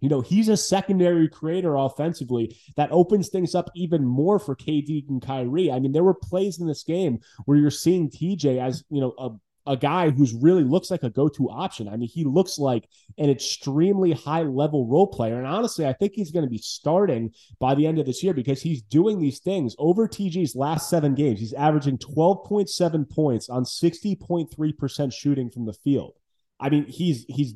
you 0.00 0.10
know, 0.10 0.20
he's 0.20 0.48
a 0.48 0.56
secondary 0.56 1.26
creator 1.26 1.74
offensively 1.74 2.56
that 2.76 2.92
opens 2.92 3.30
things 3.30 3.54
up 3.54 3.70
even 3.74 4.04
more 4.04 4.38
for 4.38 4.54
KD 4.54 5.08
and 5.08 5.22
Kyrie. 5.22 5.72
I 5.72 5.80
mean, 5.80 5.92
there 5.92 6.04
were 6.04 6.14
plays 6.14 6.60
in 6.60 6.66
this 6.66 6.82
game 6.82 7.20
where 7.46 7.56
you're 7.56 7.70
seeing 7.70 8.10
TJ 8.10 8.62
as, 8.62 8.84
you 8.90 9.00
know, 9.00 9.14
a 9.18 9.30
a 9.66 9.76
guy 9.76 10.10
who's 10.10 10.34
really 10.34 10.64
looks 10.64 10.90
like 10.90 11.02
a 11.02 11.10
go-to 11.10 11.48
option. 11.50 11.88
I 11.88 11.96
mean, 11.96 12.08
he 12.08 12.24
looks 12.24 12.58
like 12.58 12.88
an 13.18 13.30
extremely 13.30 14.12
high-level 14.12 14.86
role 14.86 15.06
player. 15.06 15.38
And 15.38 15.46
honestly, 15.46 15.86
I 15.86 15.92
think 15.92 16.12
he's 16.14 16.30
going 16.30 16.44
to 16.44 16.50
be 16.50 16.58
starting 16.58 17.32
by 17.58 17.74
the 17.74 17.86
end 17.86 17.98
of 17.98 18.06
this 18.06 18.22
year 18.22 18.34
because 18.34 18.62
he's 18.62 18.82
doing 18.82 19.18
these 19.18 19.40
things 19.40 19.74
over 19.78 20.08
TJ's 20.08 20.54
last 20.54 20.88
seven 20.88 21.14
games. 21.14 21.40
He's 21.40 21.52
averaging 21.52 21.98
12.7 21.98 23.10
points 23.10 23.48
on 23.48 23.64
60.3% 23.64 25.12
shooting 25.12 25.50
from 25.50 25.66
the 25.66 25.72
field. 25.72 26.14
I 26.58 26.70
mean, 26.70 26.86
he's 26.86 27.26
he's 27.28 27.54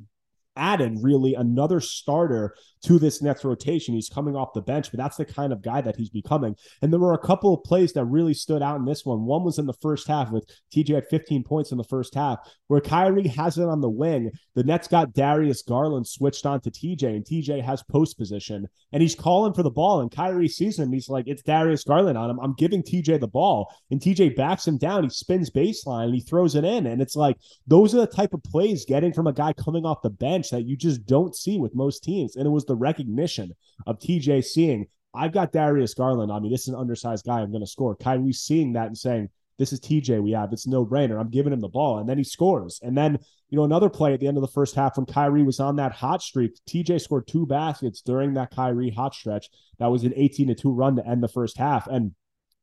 added 0.56 0.98
really 1.02 1.34
another 1.34 1.80
starter 1.80 2.54
to 2.82 2.98
this 2.98 3.20
Nets 3.20 3.44
rotation. 3.44 3.94
He's 3.94 4.08
coming 4.08 4.36
off 4.36 4.54
the 4.54 4.62
bench, 4.62 4.90
but 4.90 4.98
that's 4.98 5.16
the 5.16 5.24
kind 5.24 5.52
of 5.52 5.62
guy 5.62 5.80
that 5.80 5.96
he's 5.96 6.08
becoming. 6.08 6.56
And 6.80 6.92
there 6.92 7.00
were 7.00 7.14
a 7.14 7.18
couple 7.18 7.52
of 7.52 7.64
plays 7.64 7.92
that 7.92 8.04
really 8.06 8.34
stood 8.34 8.62
out 8.62 8.78
in 8.78 8.84
this 8.84 9.04
one. 9.04 9.24
One 9.26 9.44
was 9.44 9.58
in 9.58 9.66
the 9.66 9.74
first 9.74 10.08
half 10.08 10.30
with 10.30 10.48
TJ 10.74 10.96
at 10.96 11.10
15 11.10 11.44
points 11.44 11.72
in 11.72 11.78
the 11.78 11.84
first 11.84 12.14
half, 12.14 12.38
where 12.68 12.80
Kyrie 12.80 13.28
has 13.28 13.58
it 13.58 13.68
on 13.68 13.80
the 13.80 13.90
wing. 13.90 14.30
The 14.54 14.64
Nets 14.64 14.88
got 14.88 15.12
Darius 15.12 15.62
Garland 15.62 16.06
switched 16.06 16.46
on 16.46 16.60
to 16.62 16.70
TJ, 16.70 17.04
and 17.04 17.24
TJ 17.24 17.62
has 17.62 17.82
post 17.82 18.16
position, 18.16 18.66
and 18.92 19.02
he's 19.02 19.14
calling 19.14 19.52
for 19.52 19.62
the 19.62 19.70
ball. 19.70 20.00
And 20.00 20.10
Kyrie 20.10 20.48
sees 20.48 20.78
him. 20.78 20.92
He's 20.92 21.08
like, 21.08 21.26
"It's 21.28 21.42
Darius 21.42 21.84
Garland 21.84 22.16
on 22.16 22.30
him. 22.30 22.40
I'm 22.40 22.54
giving 22.54 22.82
TJ 22.82 23.18
the 23.18 23.28
ball." 23.28 23.72
And 23.90 24.00
TJ 24.00 24.30
backs 24.36 24.66
him 24.66 24.78
down. 24.78 25.04
He 25.04 25.10
spins 25.10 25.50
baseline 25.50 26.06
and 26.06 26.14
he 26.14 26.20
throws 26.20 26.54
it 26.54 26.64
in. 26.64 26.86
And 26.86 27.02
it's 27.02 27.16
like 27.16 27.36
those 27.66 27.94
are 27.94 27.98
the 28.00 28.06
type 28.06 28.32
of 28.32 28.42
plays 28.42 28.84
getting 28.84 29.12
from 29.12 29.26
a 29.26 29.32
guy 29.32 29.52
coming 29.52 29.84
off 29.84 30.02
the 30.02 30.10
bench 30.10 30.39
that 30.48 30.64
you 30.64 30.76
just 30.76 31.04
don't 31.04 31.36
see 31.36 31.58
with 31.58 31.74
most 31.74 32.02
teams. 32.02 32.36
And 32.36 32.46
it 32.46 32.50
was 32.50 32.64
the 32.64 32.74
recognition 32.74 33.52
of 33.86 33.98
TJ 33.98 34.42
seeing, 34.44 34.86
I've 35.12 35.32
got 35.32 35.52
Darius 35.52 35.92
Garland 35.92 36.32
on 36.32 36.42
me. 36.42 36.48
This 36.48 36.62
is 36.62 36.68
an 36.68 36.76
undersized 36.76 37.26
guy. 37.26 37.40
I'm 37.40 37.50
going 37.50 37.64
to 37.64 37.70
score. 37.70 37.94
Kyrie 37.96 38.32
seeing 38.32 38.72
that 38.72 38.86
and 38.86 38.96
saying, 38.96 39.28
this 39.58 39.74
is 39.74 39.80
TJ 39.80 40.22
we 40.22 40.30
have. 40.30 40.54
It's 40.54 40.66
no 40.66 40.86
brainer. 40.86 41.20
I'm 41.20 41.28
giving 41.28 41.52
him 41.52 41.60
the 41.60 41.68
ball. 41.68 41.98
And 41.98 42.08
then 42.08 42.16
he 42.16 42.24
scores. 42.24 42.80
And 42.82 42.96
then, 42.96 43.18
you 43.50 43.58
know, 43.58 43.64
another 43.64 43.90
play 43.90 44.14
at 44.14 44.20
the 44.20 44.26
end 44.26 44.38
of 44.38 44.40
the 44.40 44.48
first 44.48 44.74
half 44.74 44.96
when 44.96 45.04
Kyrie 45.04 45.42
was 45.42 45.60
on 45.60 45.76
that 45.76 45.92
hot 45.92 46.22
streak. 46.22 46.58
TJ 46.66 47.02
scored 47.02 47.26
two 47.26 47.44
baskets 47.44 48.00
during 48.00 48.32
that 48.34 48.52
Kyrie 48.52 48.88
hot 48.88 49.14
stretch. 49.14 49.50
That 49.78 49.88
was 49.88 50.04
an 50.04 50.14
18 50.16 50.48
to 50.48 50.54
2 50.54 50.72
run 50.72 50.96
to 50.96 51.06
end 51.06 51.22
the 51.22 51.28
first 51.28 51.58
half. 51.58 51.86
And 51.88 52.14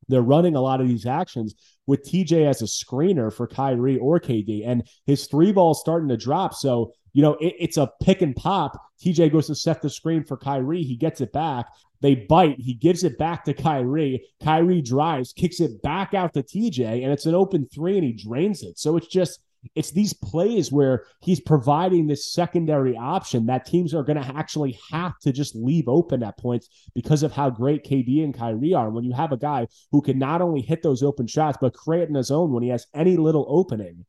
they're 0.08 0.22
running 0.22 0.56
a 0.56 0.62
lot 0.62 0.82
of 0.82 0.88
these 0.88 1.06
actions 1.06 1.56
with 1.86 2.04
TJ 2.04 2.48
as 2.48 2.62
a 2.62 2.66
screener 2.66 3.32
for 3.32 3.48
Kyrie 3.48 3.98
or 3.98 4.20
KD, 4.20 4.68
and 4.68 4.88
his 5.06 5.28
three 5.28 5.52
ball 5.52 5.74
starting 5.74 6.10
to 6.10 6.18
drop. 6.18 6.54
So, 6.54 6.94
you 7.18 7.24
know, 7.24 7.34
it, 7.42 7.56
it's 7.58 7.78
a 7.78 7.92
pick 8.00 8.22
and 8.22 8.36
pop. 8.36 8.80
TJ 9.04 9.32
goes 9.32 9.48
to 9.48 9.56
set 9.56 9.82
the 9.82 9.90
screen 9.90 10.24
for 10.24 10.38
Kyrie. 10.38 10.84
He 10.84 10.96
gets 10.96 11.20
it 11.20 11.34
back. 11.34 11.66
They 12.00 12.14
bite. 12.14 12.60
He 12.60 12.76
gives 12.76 13.04
it 13.04 13.18
back 13.18 13.44
to 13.46 13.56
Kyrie. 13.56 14.24
Kyrie 14.44 14.84
drives, 14.84 15.34
kicks 15.34 15.60
it 15.60 15.82
back 15.82 16.14
out 16.14 16.36
to 16.36 16.44
TJ, 16.44 17.02
and 17.02 17.12
it's 17.12 17.26
an 17.26 17.34
open 17.34 17.68
three, 17.74 17.98
and 17.98 18.06
he 18.06 18.14
drains 18.14 18.62
it. 18.62 18.78
So 18.78 18.98
it's 18.98 19.08
just 19.08 19.40
it's 19.74 19.90
these 19.90 20.14
plays 20.14 20.72
where 20.72 21.06
he's 21.22 21.40
providing 21.40 22.06
this 22.06 22.32
secondary 22.32 22.96
option 22.96 23.48
that 23.48 23.66
teams 23.66 23.96
are 23.96 24.04
going 24.04 24.22
to 24.22 24.38
actually 24.38 24.78
have 24.92 25.18
to 25.24 25.32
just 25.32 25.56
leave 25.56 25.88
open 25.88 26.22
at 26.22 26.38
points 26.38 26.70
because 26.94 27.24
of 27.24 27.32
how 27.32 27.50
great 27.50 27.84
KD 27.84 28.24
and 28.24 28.32
Kyrie 28.32 28.76
are. 28.76 28.92
When 28.92 29.04
you 29.04 29.14
have 29.14 29.32
a 29.32 29.38
guy 29.38 29.66
who 29.92 30.04
can 30.04 30.20
not 30.20 30.44
only 30.44 30.62
hit 30.62 30.84
those 30.84 31.02
open 31.02 31.26
shots, 31.26 31.58
but 31.60 31.74
create 31.74 32.10
in 32.10 32.14
his 32.14 32.30
own 32.30 32.52
when 32.52 32.62
he 32.62 32.70
has 32.70 32.86
any 32.94 33.18
little 33.18 33.48
opening, 33.50 34.06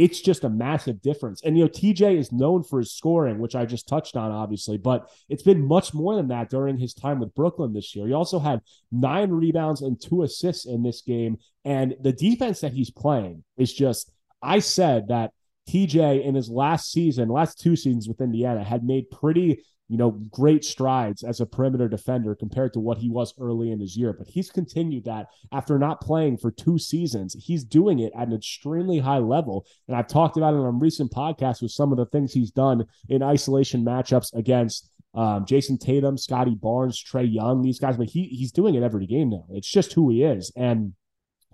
it's 0.00 0.22
just 0.22 0.44
a 0.44 0.48
massive 0.48 1.02
difference. 1.02 1.42
And, 1.42 1.58
you 1.58 1.64
know, 1.64 1.68
TJ 1.68 2.16
is 2.16 2.32
known 2.32 2.62
for 2.62 2.78
his 2.78 2.90
scoring, 2.90 3.38
which 3.38 3.54
I 3.54 3.66
just 3.66 3.86
touched 3.86 4.16
on, 4.16 4.30
obviously, 4.30 4.78
but 4.78 5.10
it's 5.28 5.42
been 5.42 5.62
much 5.62 5.92
more 5.92 6.16
than 6.16 6.28
that 6.28 6.48
during 6.48 6.78
his 6.78 6.94
time 6.94 7.20
with 7.20 7.34
Brooklyn 7.34 7.74
this 7.74 7.94
year. 7.94 8.06
He 8.06 8.14
also 8.14 8.38
had 8.38 8.62
nine 8.90 9.30
rebounds 9.30 9.82
and 9.82 10.00
two 10.00 10.22
assists 10.22 10.64
in 10.64 10.82
this 10.82 11.02
game. 11.02 11.36
And 11.66 11.96
the 12.00 12.14
defense 12.14 12.60
that 12.60 12.72
he's 12.72 12.90
playing 12.90 13.44
is 13.58 13.74
just, 13.74 14.10
I 14.40 14.60
said 14.60 15.08
that 15.08 15.32
TJ 15.68 16.24
in 16.24 16.34
his 16.34 16.48
last 16.48 16.90
season, 16.90 17.28
last 17.28 17.60
two 17.60 17.76
seasons 17.76 18.08
with 18.08 18.22
Indiana, 18.22 18.64
had 18.64 18.82
made 18.82 19.10
pretty 19.10 19.62
you 19.90 19.96
know, 19.96 20.12
great 20.30 20.64
strides 20.64 21.24
as 21.24 21.40
a 21.40 21.46
perimeter 21.46 21.88
defender 21.88 22.36
compared 22.36 22.72
to 22.72 22.78
what 22.78 22.98
he 22.98 23.10
was 23.10 23.34
early 23.40 23.72
in 23.72 23.80
his 23.80 23.96
year. 23.96 24.12
But 24.12 24.28
he's 24.28 24.48
continued 24.48 25.04
that 25.06 25.26
after 25.50 25.80
not 25.80 26.00
playing 26.00 26.38
for 26.38 26.52
two 26.52 26.78
seasons. 26.78 27.34
He's 27.34 27.64
doing 27.64 27.98
it 27.98 28.12
at 28.16 28.28
an 28.28 28.34
extremely 28.34 29.00
high 29.00 29.18
level. 29.18 29.66
And 29.88 29.96
I've 29.96 30.06
talked 30.06 30.36
about 30.36 30.54
it 30.54 30.58
on 30.58 30.78
recent 30.78 31.10
podcasts 31.10 31.60
with 31.60 31.72
some 31.72 31.90
of 31.90 31.98
the 31.98 32.06
things 32.06 32.32
he's 32.32 32.52
done 32.52 32.86
in 33.08 33.20
isolation 33.20 33.84
matchups 33.84 34.32
against 34.32 34.88
um, 35.14 35.44
Jayson 35.44 35.76
Tatum, 35.76 36.16
Scottie 36.16 36.54
Barnes, 36.54 37.02
Trae 37.02 37.26
Young, 37.28 37.60
these 37.60 37.80
guys. 37.80 37.96
But 37.96 38.10
he 38.10 38.26
he's 38.26 38.52
doing 38.52 38.76
it 38.76 38.84
every 38.84 39.06
game 39.06 39.30
now. 39.30 39.44
It's 39.50 39.68
just 39.68 39.92
who 39.92 40.08
he 40.08 40.22
is. 40.22 40.52
And 40.56 40.92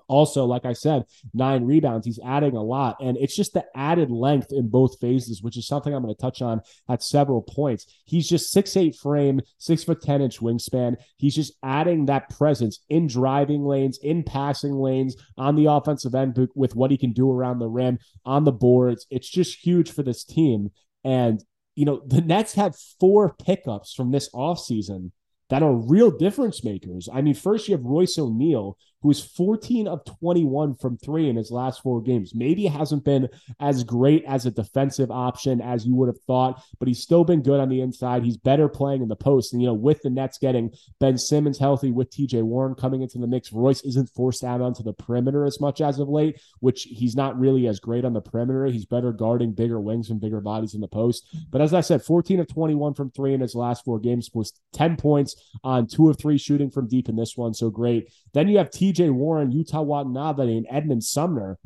also, 0.08 0.44
like 0.44 0.64
I 0.64 0.72
said, 0.72 1.04
nine 1.34 1.64
rebounds. 1.64 2.06
He's 2.06 2.20
adding 2.24 2.56
a 2.56 2.62
lot. 2.62 2.96
And 3.00 3.16
it's 3.16 3.34
just 3.34 3.54
the 3.54 3.64
added 3.74 4.10
length 4.10 4.52
in 4.52 4.68
both 4.68 4.98
phases, 5.00 5.42
which 5.42 5.56
is 5.56 5.66
something 5.66 5.94
I'm 5.94 6.02
going 6.02 6.14
to 6.14 6.20
touch 6.20 6.42
on 6.42 6.60
at 6.88 7.02
several 7.02 7.42
points. 7.42 7.86
He's 8.04 8.28
just 8.28 8.50
six 8.50 8.76
eight 8.76 8.96
frame, 8.96 9.40
six 9.58 9.84
foot 9.84 10.02
10 10.02 10.22
inch 10.22 10.40
wingspan. 10.40 10.96
He's 11.16 11.34
just 11.34 11.54
adding 11.62 12.06
that 12.06 12.30
presence 12.30 12.80
in 12.88 13.06
driving 13.06 13.64
lanes, 13.64 13.98
in 14.02 14.22
passing 14.22 14.74
lanes, 14.74 15.16
on 15.36 15.56
the 15.56 15.66
offensive 15.66 16.14
end 16.14 16.48
with 16.54 16.76
what 16.76 16.90
he 16.90 16.96
can 16.96 17.12
do 17.12 17.30
around 17.30 17.58
the 17.58 17.68
rim, 17.68 17.98
on 18.24 18.44
the 18.44 18.52
boards. 18.52 19.06
It's 19.10 19.28
just 19.28 19.64
huge 19.64 19.90
for 19.90 20.02
this 20.02 20.24
team. 20.24 20.70
And, 21.04 21.42
you 21.74 21.84
know, 21.84 22.02
the 22.06 22.20
Nets 22.20 22.54
have 22.54 22.76
four 23.00 23.34
pickups 23.34 23.94
from 23.94 24.10
this 24.10 24.30
offseason 24.32 25.10
that 25.48 25.62
are 25.62 25.74
real 25.74 26.10
difference 26.10 26.64
makers. 26.64 27.08
I 27.12 27.22
mean, 27.22 27.34
first 27.34 27.68
you 27.68 27.76
have 27.76 27.84
Royce 27.84 28.18
O'Neale, 28.18 28.76
who 29.02 29.10
is 29.10 29.22
14 29.22 29.86
of 29.88 30.04
21 30.04 30.74
from 30.74 30.96
three 30.98 31.28
in 31.28 31.36
his 31.36 31.50
last 31.50 31.82
four 31.82 32.02
games. 32.02 32.34
Maybe 32.34 32.66
hasn't 32.66 33.04
been 33.04 33.28
as 33.60 33.84
great 33.84 34.24
as 34.24 34.46
a 34.46 34.50
defensive 34.50 35.10
option 35.10 35.60
as 35.60 35.86
you 35.86 35.94
would 35.94 36.08
have 36.08 36.20
thought, 36.26 36.62
but 36.78 36.88
he's 36.88 37.02
still 37.02 37.24
been 37.24 37.42
good 37.42 37.60
on 37.60 37.68
the 37.68 37.80
inside. 37.80 38.24
He's 38.24 38.36
better 38.36 38.68
playing 38.68 39.02
in 39.02 39.08
the 39.08 39.16
post. 39.16 39.52
And, 39.52 39.62
you 39.62 39.68
know, 39.68 39.74
with 39.74 40.02
the 40.02 40.10
Nets 40.10 40.38
getting 40.38 40.72
Ben 40.98 41.18
Simmons 41.18 41.58
healthy, 41.58 41.90
with 41.90 42.10
TJ 42.10 42.42
Warren 42.42 42.74
coming 42.74 43.02
into 43.02 43.18
the 43.18 43.26
mix, 43.26 43.52
Royce 43.52 43.82
isn't 43.82 44.10
forced 44.10 44.44
out 44.44 44.60
onto 44.60 44.82
the 44.82 44.92
perimeter 44.92 45.44
as 45.44 45.60
much 45.60 45.80
as 45.80 45.98
of 45.98 46.08
late, 46.08 46.40
which 46.60 46.82
he's 46.82 47.14
not 47.14 47.38
really 47.38 47.68
as 47.68 47.80
great 47.80 48.04
on 48.04 48.12
the 48.12 48.20
perimeter. 48.20 48.66
He's 48.66 48.86
better 48.86 49.12
guarding 49.12 49.52
bigger 49.52 49.80
wings 49.80 50.10
and 50.10 50.20
bigger 50.20 50.40
bodies 50.40 50.74
in 50.74 50.80
the 50.80 50.88
post. 50.88 51.28
But 51.50 51.60
as 51.60 51.74
I 51.74 51.80
said, 51.80 52.02
14 52.02 52.40
of 52.40 52.48
21 52.48 52.94
from 52.94 53.10
three 53.10 53.34
in 53.34 53.40
his 53.40 53.54
last 53.54 53.84
four 53.84 53.98
games 53.98 54.30
was 54.34 54.52
10 54.72 54.96
points 54.96 55.36
on 55.62 55.86
two 55.86 56.08
of 56.08 56.18
three 56.18 56.38
shooting 56.38 56.70
from 56.70 56.88
deep 56.88 57.08
in 57.08 57.16
this 57.16 57.36
one. 57.36 57.54
So 57.54 57.70
great. 57.70 58.10
Then 58.32 58.48
you 58.48 58.58
have 58.58 58.70
TJ 58.70 58.85
TJ 58.92 59.12
Warren, 59.12 59.52
Yuta 59.52 59.84
Watanabe, 59.84 60.56
and 60.56 60.66
Edmond 60.70 61.04
Sumner. 61.04 61.58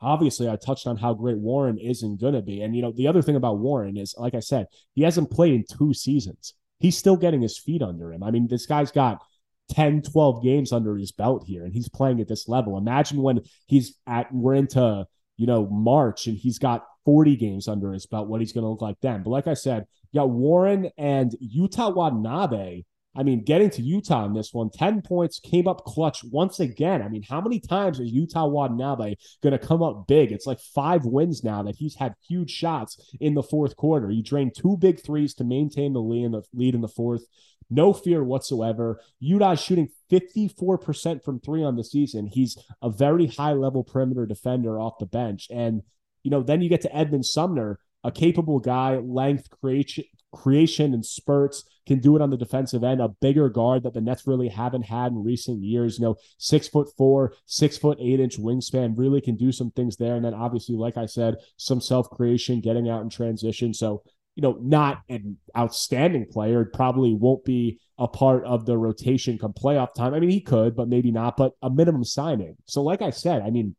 Obviously, 0.00 0.48
I 0.48 0.56
touched 0.56 0.86
on 0.86 0.96
how 0.96 1.14
great 1.14 1.38
Warren 1.38 1.78
is 1.78 2.02
and 2.02 2.18
going 2.18 2.34
to 2.34 2.42
be. 2.42 2.62
And, 2.62 2.74
you 2.74 2.82
know, 2.82 2.92
the 2.92 3.06
other 3.06 3.22
thing 3.22 3.36
about 3.36 3.58
Warren 3.58 3.96
is, 3.96 4.14
like 4.18 4.34
I 4.34 4.40
said, 4.40 4.66
he 4.94 5.02
hasn't 5.02 5.30
played 5.30 5.54
in 5.54 5.64
two 5.70 5.94
seasons. 5.94 6.54
He's 6.80 6.96
still 6.96 7.16
getting 7.16 7.42
his 7.42 7.58
feet 7.58 7.82
under 7.82 8.12
him. 8.12 8.22
I 8.22 8.30
mean, 8.30 8.48
this 8.48 8.66
guy's 8.66 8.90
got 8.90 9.22
10, 9.70 10.02
12 10.02 10.42
games 10.42 10.72
under 10.72 10.96
his 10.96 11.12
belt 11.12 11.44
here, 11.46 11.64
and 11.64 11.72
he's 11.72 11.88
playing 11.88 12.20
at 12.20 12.28
this 12.28 12.48
level. 12.48 12.76
Imagine 12.76 13.22
when 13.22 13.40
he's 13.66 13.96
at, 14.06 14.32
we're 14.32 14.54
into, 14.54 15.06
you 15.36 15.46
know, 15.46 15.66
March 15.66 16.26
and 16.26 16.36
he's 16.36 16.58
got 16.58 16.84
40 17.04 17.36
games 17.36 17.68
under 17.68 17.92
his 17.92 18.06
belt, 18.06 18.28
what 18.28 18.40
he's 18.40 18.52
going 18.52 18.64
to 18.64 18.68
look 18.68 18.82
like 18.82 18.96
then. 19.02 19.22
But 19.22 19.30
like 19.30 19.46
I 19.46 19.54
said, 19.54 19.86
you 20.10 20.20
got 20.20 20.30
Warren 20.30 20.90
and 20.98 21.34
Yuta 21.42 21.94
Watanabe 21.94 22.82
I 23.14 23.22
mean, 23.22 23.44
getting 23.44 23.68
to 23.70 23.82
Yuta 23.82 24.26
in 24.26 24.32
this 24.32 24.54
one, 24.54 24.70
10 24.70 25.02
points, 25.02 25.38
came 25.38 25.68
up 25.68 25.84
clutch 25.84 26.24
once 26.24 26.60
again. 26.60 27.02
I 27.02 27.08
mean, 27.08 27.22
how 27.22 27.40
many 27.40 27.60
times 27.60 28.00
is 28.00 28.12
Yuta 28.12 28.50
Watanabe 28.50 29.16
going 29.42 29.52
to 29.52 29.58
come 29.58 29.82
up 29.82 30.06
big? 30.06 30.32
It's 30.32 30.46
like 30.46 30.60
five 30.60 31.04
wins 31.04 31.44
now 31.44 31.62
that 31.64 31.76
he's 31.76 31.94
had 31.94 32.14
huge 32.26 32.50
shots 32.50 33.14
in 33.20 33.34
the 33.34 33.42
fourth 33.42 33.76
quarter. 33.76 34.08
He 34.08 34.22
drained 34.22 34.54
two 34.56 34.76
big 34.78 35.04
threes 35.04 35.34
to 35.34 35.44
maintain 35.44 35.92
the 35.92 36.00
lead 36.00 36.24
in 36.24 36.32
the, 36.32 36.42
lead 36.54 36.74
in 36.74 36.80
the 36.80 36.88
fourth. 36.88 37.24
No 37.68 37.92
fear 37.92 38.24
whatsoever. 38.24 39.00
Yuta 39.22 39.62
shooting 39.62 39.88
54% 40.10 41.22
from 41.22 41.40
three 41.40 41.62
on 41.62 41.76
the 41.76 41.84
season. 41.84 42.26
He's 42.26 42.56
a 42.82 42.90
very 42.90 43.26
high 43.26 43.52
level 43.52 43.84
perimeter 43.84 44.26
defender 44.26 44.78
off 44.78 44.98
the 44.98 45.06
bench. 45.06 45.48
And, 45.50 45.82
you 46.22 46.30
know, 46.30 46.42
then 46.42 46.62
you 46.62 46.68
get 46.68 46.82
to 46.82 46.96
Edmond 46.96 47.26
Sumner, 47.26 47.78
a 48.04 48.10
capable 48.10 48.58
guy, 48.58 48.96
length, 48.96 49.48
creation, 49.50 50.04
creation 50.32 50.94
and 50.94 51.04
spurts, 51.04 51.64
can 51.86 51.98
do 51.98 52.16
it 52.16 52.22
on 52.22 52.30
the 52.30 52.36
defensive 52.36 52.84
end, 52.84 53.00
a 53.00 53.08
bigger 53.08 53.48
guard 53.48 53.82
that 53.82 53.94
the 53.94 54.00
Nets 54.00 54.26
really 54.26 54.48
haven't 54.48 54.82
had 54.82 55.12
in 55.12 55.22
recent 55.22 55.62
years. 55.62 55.98
You 55.98 56.06
know, 56.06 56.16
six 56.38 56.68
foot 56.68 56.88
four, 56.96 57.34
six 57.46 57.76
foot 57.76 57.98
eight 58.00 58.20
inch 58.20 58.38
wingspan, 58.38 58.96
really 58.96 59.20
can 59.20 59.36
do 59.36 59.52
some 59.52 59.70
things 59.70 59.96
there. 59.96 60.16
And 60.16 60.24
then 60.24 60.34
obviously, 60.34 60.76
like 60.76 60.96
I 60.96 61.06
said, 61.06 61.36
some 61.56 61.80
self 61.80 62.08
creation, 62.10 62.60
getting 62.60 62.88
out 62.88 63.02
in 63.02 63.10
transition. 63.10 63.74
So, 63.74 64.02
you 64.34 64.42
know, 64.42 64.58
not 64.60 65.02
an 65.08 65.36
outstanding 65.56 66.26
player, 66.26 66.64
probably 66.64 67.14
won't 67.14 67.44
be 67.44 67.78
a 67.98 68.08
part 68.08 68.44
of 68.44 68.64
the 68.64 68.78
rotation 68.78 69.38
come 69.38 69.52
playoff 69.52 69.94
time. 69.94 70.14
I 70.14 70.20
mean, 70.20 70.30
he 70.30 70.40
could, 70.40 70.74
but 70.74 70.88
maybe 70.88 71.10
not, 71.10 71.36
but 71.36 71.52
a 71.62 71.70
minimum 71.70 72.04
signing. 72.04 72.56
So, 72.66 72.82
like 72.82 73.02
I 73.02 73.10
said, 73.10 73.42
I 73.42 73.50
mean, 73.50 73.76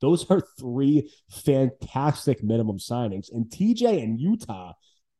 those 0.00 0.30
are 0.30 0.42
three 0.58 1.10
fantastic 1.30 2.42
minimum 2.42 2.78
signings. 2.78 3.32
And 3.32 3.46
TJ 3.46 4.02
and 4.02 4.18
Yuta 4.18 4.74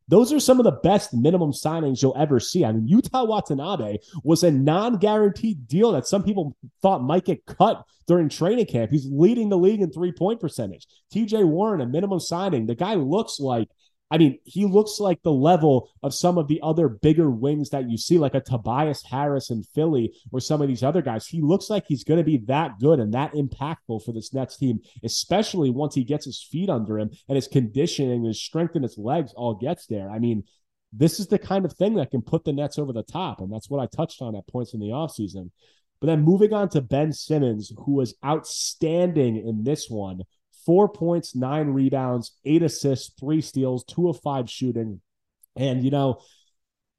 those 0.08 0.32
are 0.32 0.40
some 0.40 0.58
of 0.58 0.64
the 0.64 0.72
best 0.72 1.12
minimum 1.12 1.52
signings 1.52 2.02
you'll 2.02 2.16
ever 2.16 2.40
see. 2.40 2.64
I 2.64 2.72
mean, 2.72 2.88
Yuta 2.88 3.28
Watanabe 3.28 3.98
was 4.24 4.42
a 4.42 4.50
non 4.50 4.96
guaranteed 4.98 5.68
deal 5.68 5.92
that 5.92 6.06
some 6.06 6.22
people 6.22 6.56
thought 6.82 7.02
might 7.02 7.26
get 7.26 7.44
cut 7.46 7.84
during 8.06 8.28
training 8.28 8.66
camp. 8.66 8.90
He's 8.90 9.06
leading 9.06 9.50
the 9.50 9.58
league 9.58 9.82
in 9.82 9.92
three 9.92 10.12
point 10.12 10.40
percentage. 10.40 10.86
TJ 11.14 11.44
Warren, 11.44 11.82
a 11.82 11.86
minimum 11.86 12.20
signing. 12.20 12.66
The 12.66 12.74
guy 12.74 12.94
looks 12.94 13.38
like 13.38 13.68
I 14.10 14.16
mean, 14.16 14.38
he 14.44 14.64
looks 14.64 15.00
like 15.00 15.22
the 15.22 15.32
level 15.32 15.90
of 16.02 16.14
some 16.14 16.38
of 16.38 16.48
the 16.48 16.60
other 16.62 16.88
bigger 16.88 17.30
wings 17.30 17.70
that 17.70 17.90
you 17.90 17.98
see, 17.98 18.18
like 18.18 18.34
a 18.34 18.40
Tobias 18.40 19.02
Harris 19.02 19.50
in 19.50 19.62
Philly 19.62 20.14
or 20.32 20.40
some 20.40 20.62
of 20.62 20.68
these 20.68 20.82
other 20.82 21.02
guys. 21.02 21.26
He 21.26 21.42
looks 21.42 21.68
like 21.68 21.84
he's 21.86 22.04
going 22.04 22.18
to 22.18 22.24
be 22.24 22.38
that 22.46 22.78
good 22.80 23.00
and 23.00 23.12
that 23.12 23.34
impactful 23.34 24.04
for 24.04 24.12
this 24.12 24.32
Nets 24.32 24.56
team, 24.56 24.80
especially 25.04 25.70
once 25.70 25.94
he 25.94 26.04
gets 26.04 26.24
his 26.24 26.42
feet 26.42 26.70
under 26.70 26.98
him 26.98 27.10
and 27.28 27.36
his 27.36 27.48
conditioning, 27.48 28.12
and 28.12 28.26
his 28.26 28.42
strength 28.42 28.76
in 28.76 28.82
his 28.82 28.96
legs 28.96 29.32
all 29.36 29.54
gets 29.54 29.86
there. 29.86 30.10
I 30.10 30.18
mean, 30.18 30.44
this 30.92 31.20
is 31.20 31.26
the 31.26 31.38
kind 31.38 31.66
of 31.66 31.74
thing 31.74 31.94
that 31.96 32.10
can 32.10 32.22
put 32.22 32.44
the 32.44 32.52
Nets 32.52 32.78
over 32.78 32.92
the 32.94 33.02
top. 33.02 33.40
And 33.40 33.52
that's 33.52 33.68
what 33.68 33.80
I 33.80 33.86
touched 33.94 34.22
on 34.22 34.34
at 34.34 34.46
points 34.46 34.72
in 34.72 34.80
the 34.80 34.86
offseason. 34.86 35.50
But 36.00 36.06
then 36.06 36.22
moving 36.22 36.52
on 36.52 36.68
to 36.70 36.80
Ben 36.80 37.12
Simmons, 37.12 37.72
who 37.76 37.92
was 37.92 38.14
outstanding 38.24 39.36
in 39.36 39.64
this 39.64 39.90
one 39.90 40.22
four 40.68 40.86
points, 40.86 41.34
nine 41.34 41.68
rebounds, 41.68 42.32
eight 42.44 42.62
assists, 42.62 43.14
three 43.18 43.40
steals, 43.40 43.84
two 43.84 44.10
of 44.10 44.20
five 44.20 44.50
shooting. 44.50 45.00
And, 45.56 45.82
you 45.82 45.90
know, 45.90 46.20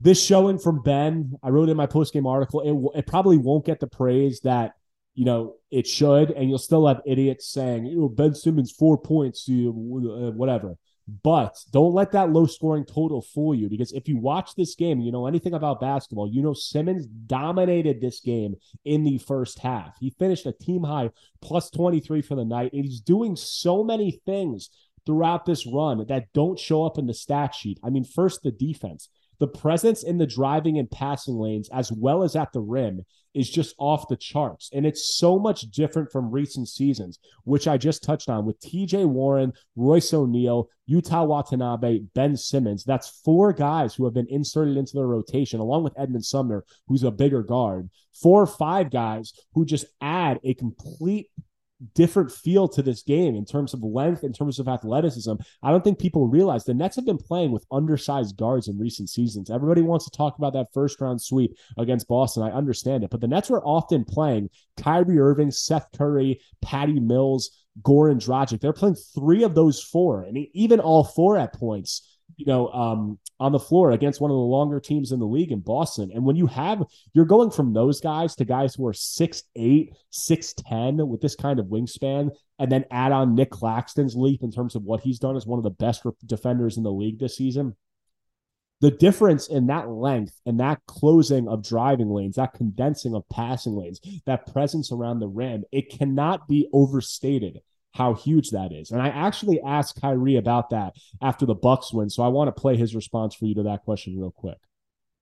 this 0.02 0.26
showing 0.26 0.58
from 0.58 0.82
Ben, 0.82 1.34
I 1.44 1.50
wrote 1.50 1.70
in 1.70 1.78
my 1.78 1.86
postgame 1.86 2.28
article, 2.28 2.62
it, 2.62 3.00
it 3.02 3.06
probably 3.06 3.38
won't 3.38 3.68
get 3.68 3.80
the 3.80 3.86
praise 3.86 4.40
that, 4.40 4.72
you 5.14 5.24
know, 5.24 5.58
it 5.70 5.86
should. 5.86 6.32
And 6.32 6.50
you'll 6.50 6.58
still 6.58 6.88
have 6.88 7.02
idiots 7.06 7.48
saying, 7.48 7.86
you 7.86 8.00
know, 8.00 8.10
Ben 8.10 8.34
Simmons, 8.34 8.72
four 8.72 8.98
points, 8.98 9.48
you, 9.48 9.70
uh, 9.70 10.32
whatever. 10.32 10.76
But 11.24 11.58
don't 11.72 11.94
let 11.94 12.12
that 12.12 12.32
low 12.32 12.46
scoring 12.46 12.86
total 12.86 13.22
fool 13.22 13.56
you 13.56 13.70
because 13.70 13.92
if 13.92 14.08
you 14.08 14.18
watch 14.18 14.56
this 14.56 14.76
game, 14.76 15.00
you 15.00 15.12
know 15.12 15.28
anything 15.28 15.54
about 15.54 15.82
basketball, 15.82 16.30
you 16.30 16.42
know 16.42 16.54
Simmons 16.54 17.06
dominated 17.06 18.00
this 18.00 18.20
game 18.20 18.56
in 18.86 19.04
the 19.04 19.18
first 19.18 19.60
half. 19.60 19.98
He 20.00 20.12
finished 20.12 20.46
a 20.46 20.52
team 20.52 20.84
high 20.84 21.10
plus 21.42 21.70
23 21.70 22.22
for 22.22 22.36
the 22.36 22.46
night, 22.46 22.74
and 22.74 22.86
he's 22.86 23.02
doing 23.02 23.36
so 23.36 23.84
many 23.84 24.22
things 24.26 24.70
throughout 25.06 25.46
this 25.46 25.66
run 25.66 26.06
that 26.08 26.32
don't 26.34 26.60
show 26.60 26.86
up 26.86 26.98
in 26.98 27.08
the 27.08 27.14
stat 27.14 27.56
sheet. 27.56 27.80
I 27.84 27.90
mean, 27.90 28.04
first, 28.04 28.44
the 28.44 28.52
defense. 28.52 29.10
The 29.40 29.48
presence 29.48 30.04
in 30.04 30.18
the 30.18 30.28
driving 30.28 30.78
and 30.78 30.90
passing 30.90 31.36
lanes, 31.36 31.70
as 31.70 31.92
well 31.92 32.24
as 32.24 32.36
at 32.36 32.52
the 32.52 32.62
rim, 32.62 33.06
is 33.34 33.50
just 33.50 33.76
off 33.78 34.08
the 34.08 34.18
charts. 34.18 34.70
And 34.74 34.86
it's 34.86 35.18
so 35.18 35.40
much 35.40 35.62
different 35.72 36.12
from 36.12 36.32
recent 36.32 36.68
seasons, 36.68 37.20
which 37.44 37.68
I 37.68 37.78
just 37.78 38.04
touched 38.04 38.30
on 38.30 38.46
with 38.46 38.60
TJ 38.60 39.06
Warren, 39.06 39.54
Royce 39.76 40.14
O'Neale, 40.14 40.68
Yuta 40.90 41.26
Watanabe, 41.26 42.00
Ben 42.16 42.36
Simmons. 42.36 42.84
That's 42.84 43.22
four 43.24 43.54
guys 43.54 43.94
who 43.94 44.06
have 44.06 44.14
been 44.14 44.28
inserted 44.30 44.78
into 44.78 44.94
the 44.96 45.06
rotation, 45.06 45.60
along 45.60 45.84
with 45.84 45.98
Edmond 45.98 46.26
Sumner, 46.26 46.66
who's 46.88 47.04
a 47.04 47.12
bigger 47.12 47.44
guard. 47.44 47.90
Four 48.14 48.42
or 48.42 48.48
five 48.48 48.90
guys 48.90 49.34
who 49.54 49.66
just 49.66 49.86
add 50.02 50.40
a 50.44 50.56
complete 50.56 51.30
different 51.94 52.32
feel 52.32 52.68
to 52.68 52.82
this 52.82 53.04
game 53.04 53.36
in 53.36 53.46
terms 53.46 53.74
of 53.74 53.84
length, 53.84 54.24
in 54.24 54.34
terms 54.34 54.60
of 54.60 54.68
athleticism. 54.68 55.34
I 55.64 55.72
don't 55.72 55.84
think 55.84 56.00
people 56.00 56.28
realize 56.28 56.64
the 56.64 56.74
Nets 56.74 56.96
have 56.96 57.06
been 57.06 57.18
playing 57.18 57.52
with 57.52 57.66
undersized 57.72 58.38
guards 58.38 58.68
in 58.68 58.78
recent 58.78 59.10
seasons. 59.10 59.50
Everybody 59.50 59.82
wants 59.82 60.06
to 60.06 60.12
talk 60.12 60.38
about 60.38 60.54
that 60.54 60.74
first 60.74 61.00
round 61.00 61.22
sweep 61.22 61.56
against 61.78 62.08
Boston. 62.08 62.44
I 62.44 62.52
understand 62.52 63.04
it, 63.04 63.10
but 63.10 63.22
the 63.22 63.28
Nets 63.28 63.50
were 63.50 63.64
often 63.66 64.04
playing 64.04 64.50
Kyrie 64.78 65.20
Irving, 65.20 65.52
Seth 65.52 65.88
Curry, 65.96 66.42
Patty 66.62 67.00
Mills, 67.00 67.52
Goran 67.82 68.24
Dragic. 68.24 68.60
They're 68.60 68.74
playing 68.74 68.96
three 68.96 69.44
of 69.44 69.56
those 69.56 69.82
four, 69.82 70.24
and 70.24 70.38
even 70.54 70.80
all 70.80 71.04
four 71.04 71.38
at 71.38 71.54
points 71.54 72.19
you 72.38 72.46
know, 72.46 72.70
um, 72.70 73.20
on 73.40 73.52
the 73.52 73.60
floor 73.60 73.92
against 73.92 74.20
one 74.20 74.32
of 74.32 74.36
the 74.36 74.40
longer 74.40 74.80
teams 74.80 75.12
in 75.12 75.20
the 75.20 75.26
league 75.26 75.52
in 75.52 75.60
Boston. 75.60 76.12
And 76.14 76.26
when 76.26 76.36
you 76.36 76.48
have, 76.48 76.84
you're 77.14 77.26
going 77.26 77.52
from 77.52 77.74
those 77.74 78.02
guys 78.02 78.36
to 78.36 78.46
guys 78.46 78.76
who 78.76 78.86
are 78.88 78.94
six 78.94 79.44
eight, 79.56 79.96
six 80.10 80.54
ten 80.54 81.08
with 81.08 81.22
this 81.22 81.36
kind 81.36 81.60
of 81.60 81.68
wingspan, 81.68 82.32
and 82.58 82.72
then 82.72 82.86
add 82.92 83.12
on 83.12 83.36
Nic 83.36 83.50
Claxton's 83.50 84.16
leap 84.16 84.44
in 84.44 84.52
terms 84.52 84.76
of 84.76 84.84
what 84.84 85.02
he's 85.02 85.20
done 85.20 85.36
as 85.36 85.46
one 85.46 85.60
of 85.60 85.64
the 85.64 85.70
best 85.70 86.06
defenders 86.26 86.78
in 86.78 86.84
the 86.84 86.92
league 86.92 87.20
this 87.20 87.38
season. 87.38 87.76
The 88.82 88.92
difference 88.92 89.48
in 89.48 89.68
that 89.68 89.90
length 89.90 90.40
and 90.46 90.62
that 90.62 90.80
closing 90.88 91.50
of 91.50 91.68
driving 91.68 92.10
lanes, 92.10 92.38
that 92.38 92.54
condensing 92.54 93.14
of 93.14 93.28
passing 93.28 93.76
lanes, 93.76 94.00
that 94.26 94.52
presence 94.54 94.92
around 94.94 95.20
the 95.20 95.28
rim, 95.28 95.66
it 95.72 95.90
cannot 95.90 96.48
be 96.48 96.70
overstated 96.72 97.60
how 97.94 98.14
huge 98.14 98.52
that 98.52 98.72
is. 98.72 98.92
And 98.92 99.02
I 99.02 99.08
actually 99.10 99.60
asked 99.62 100.00
Kyrie 100.00 100.38
about 100.38 100.70
that 100.70 100.94
after 101.22 101.46
the 101.46 101.56
Bucks 101.56 101.94
win. 101.94 102.10
So 102.10 102.24
I 102.24 102.28
want 102.28 102.54
to 102.54 102.60
play 102.60 102.78
his 102.78 102.96
response 102.96 103.36
for 103.36 103.46
you 103.46 103.56
to 103.56 103.64
that 103.64 103.84
question 103.84 104.18
real 104.18 104.32
quick. 104.32 104.58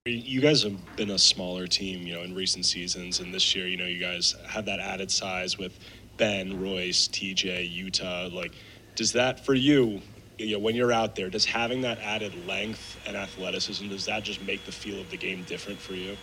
You 0.06 0.40
guys 0.40 0.64
have 0.64 0.96
been 0.96 1.12
a 1.12 1.18
smaller 1.18 1.68
team, 1.68 2.08
you 2.08 2.14
know, 2.14 2.22
in 2.22 2.34
recent 2.34 2.66
seasons, 2.66 3.20
and 3.20 3.34
this 3.34 3.54
year, 3.56 3.68
you 3.68 3.76
know, 3.76 3.86
you 3.86 4.00
guys 4.00 4.36
have 4.48 4.64
that 4.66 4.80
added 4.80 5.12
size 5.12 5.58
with 5.58 5.78
Ben, 6.16 6.62
Royce, 6.62 7.10
TJ, 7.10 7.76
Yuta. 7.76 8.32
Like, 8.32 8.54
does 8.96 9.12
that 9.14 9.46
for 9.46 9.54
you, 9.54 10.02
you 10.38 10.54
know, 10.54 10.60
when 10.60 10.76
you're 10.76 10.94
out 10.94 11.16
there, 11.16 11.30
does 11.30 11.44
having 11.44 11.82
that 11.82 12.00
added 12.00 12.48
length 12.48 12.98
and 13.06 13.18
athleticism 13.18 13.90
does 13.90 14.06
that 14.06 14.24
just 14.24 14.42
make 14.44 14.66
the 14.66 14.72
feel 14.72 15.00
of 15.00 15.10
the 15.12 15.18
game 15.18 15.44
different 15.44 15.78
for 15.78 15.94
you? 15.94 16.16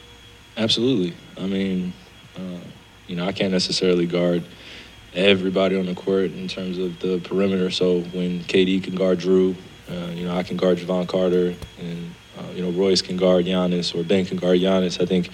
Absolutely. 0.56 1.14
I 1.36 1.46
mean, 1.46 1.92
uh, 2.36 2.60
you 3.06 3.16
know, 3.16 3.26
I 3.26 3.32
can't 3.32 3.52
necessarily 3.52 4.06
guard 4.06 4.44
everybody 5.14 5.78
on 5.78 5.86
the 5.86 5.94
court 5.94 6.32
in 6.32 6.48
terms 6.48 6.78
of 6.78 6.98
the 7.00 7.18
perimeter. 7.20 7.70
So 7.70 8.00
when 8.00 8.40
KD 8.40 8.82
can 8.82 8.94
guard 8.94 9.20
Jrue, 9.20 9.54
uh, 9.90 10.10
you 10.12 10.26
know, 10.26 10.36
I 10.36 10.42
can 10.42 10.56
guard 10.56 10.78
Jevon 10.78 11.06
Carter, 11.08 11.54
and 11.78 12.14
uh, 12.38 12.50
you 12.54 12.62
know, 12.62 12.70
Royce 12.70 13.02
can 13.02 13.16
guard 13.16 13.46
Giannis, 13.46 13.94
or 13.94 14.02
Ben 14.02 14.24
can 14.24 14.38
guard 14.38 14.58
Giannis. 14.58 15.00
I 15.00 15.06
think 15.06 15.30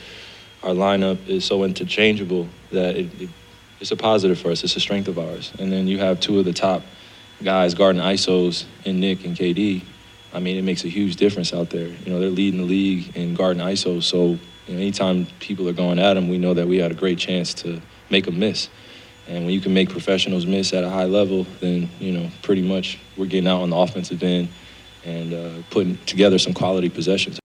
our 0.62 0.72
lineup 0.72 1.28
is 1.28 1.44
so 1.44 1.64
interchangeable 1.64 2.48
that 2.72 2.96
it, 2.96 3.20
it, 3.20 3.30
it's 3.80 3.90
a 3.90 3.96
positive 3.96 4.38
for 4.38 4.50
us. 4.50 4.62
It's 4.62 4.76
a 4.76 4.80
strength 4.80 5.08
of 5.08 5.18
ours. 5.18 5.52
And 5.58 5.72
then 5.72 5.86
you 5.86 5.98
have 5.98 6.20
two 6.20 6.38
of 6.38 6.44
the 6.44 6.52
top 6.52 6.82
guys 7.42 7.74
guarding 7.74 8.02
ISOs 8.02 8.64
in 8.84 9.00
Nick 9.00 9.24
and 9.24 9.36
KD. 9.36 9.82
I 10.34 10.40
mean, 10.40 10.56
it 10.56 10.62
makes 10.62 10.84
a 10.84 10.88
huge 10.88 11.16
difference 11.16 11.52
out 11.54 11.70
there. 11.70 11.86
You 11.86 12.12
know, 12.12 12.20
they're 12.20 12.28
leading 12.28 12.60
the 12.60 12.66
league 12.66 13.16
in 13.16 13.34
guarding 13.34 13.62
ISOs. 13.62 14.02
So 14.02 14.38
you 14.66 14.74
know, 14.74 14.76
anytime 14.76 15.26
people 15.38 15.68
are 15.68 15.72
going 15.72 15.98
at 15.98 16.14
them, 16.14 16.28
we 16.28 16.38
know 16.38 16.54
that 16.54 16.68
we 16.68 16.78
had 16.78 16.90
a 16.90 16.94
great 16.94 17.18
chance 17.18 17.54
to 17.54 17.80
make 18.10 18.26
a 18.26 18.30
miss. 18.30 18.68
And 19.28 19.44
when 19.44 19.54
you 19.54 19.60
can 19.60 19.72
make 19.72 19.88
professionals 19.88 20.46
miss 20.46 20.72
at 20.72 20.84
a 20.84 20.90
high 20.90 21.04
level, 21.04 21.46
then 21.60 21.88
you 21.98 22.12
know 22.12 22.30
pretty 22.42 22.62
much 22.62 22.98
we're 23.16 23.26
getting 23.26 23.48
out 23.48 23.62
on 23.62 23.70
the 23.70 23.76
offensive 23.76 24.22
end 24.22 24.48
and 25.04 25.32
uh, 25.32 25.62
putting 25.70 25.96
together 26.06 26.38
some 26.38 26.52
quality 26.52 26.88
possessions. 26.88 27.40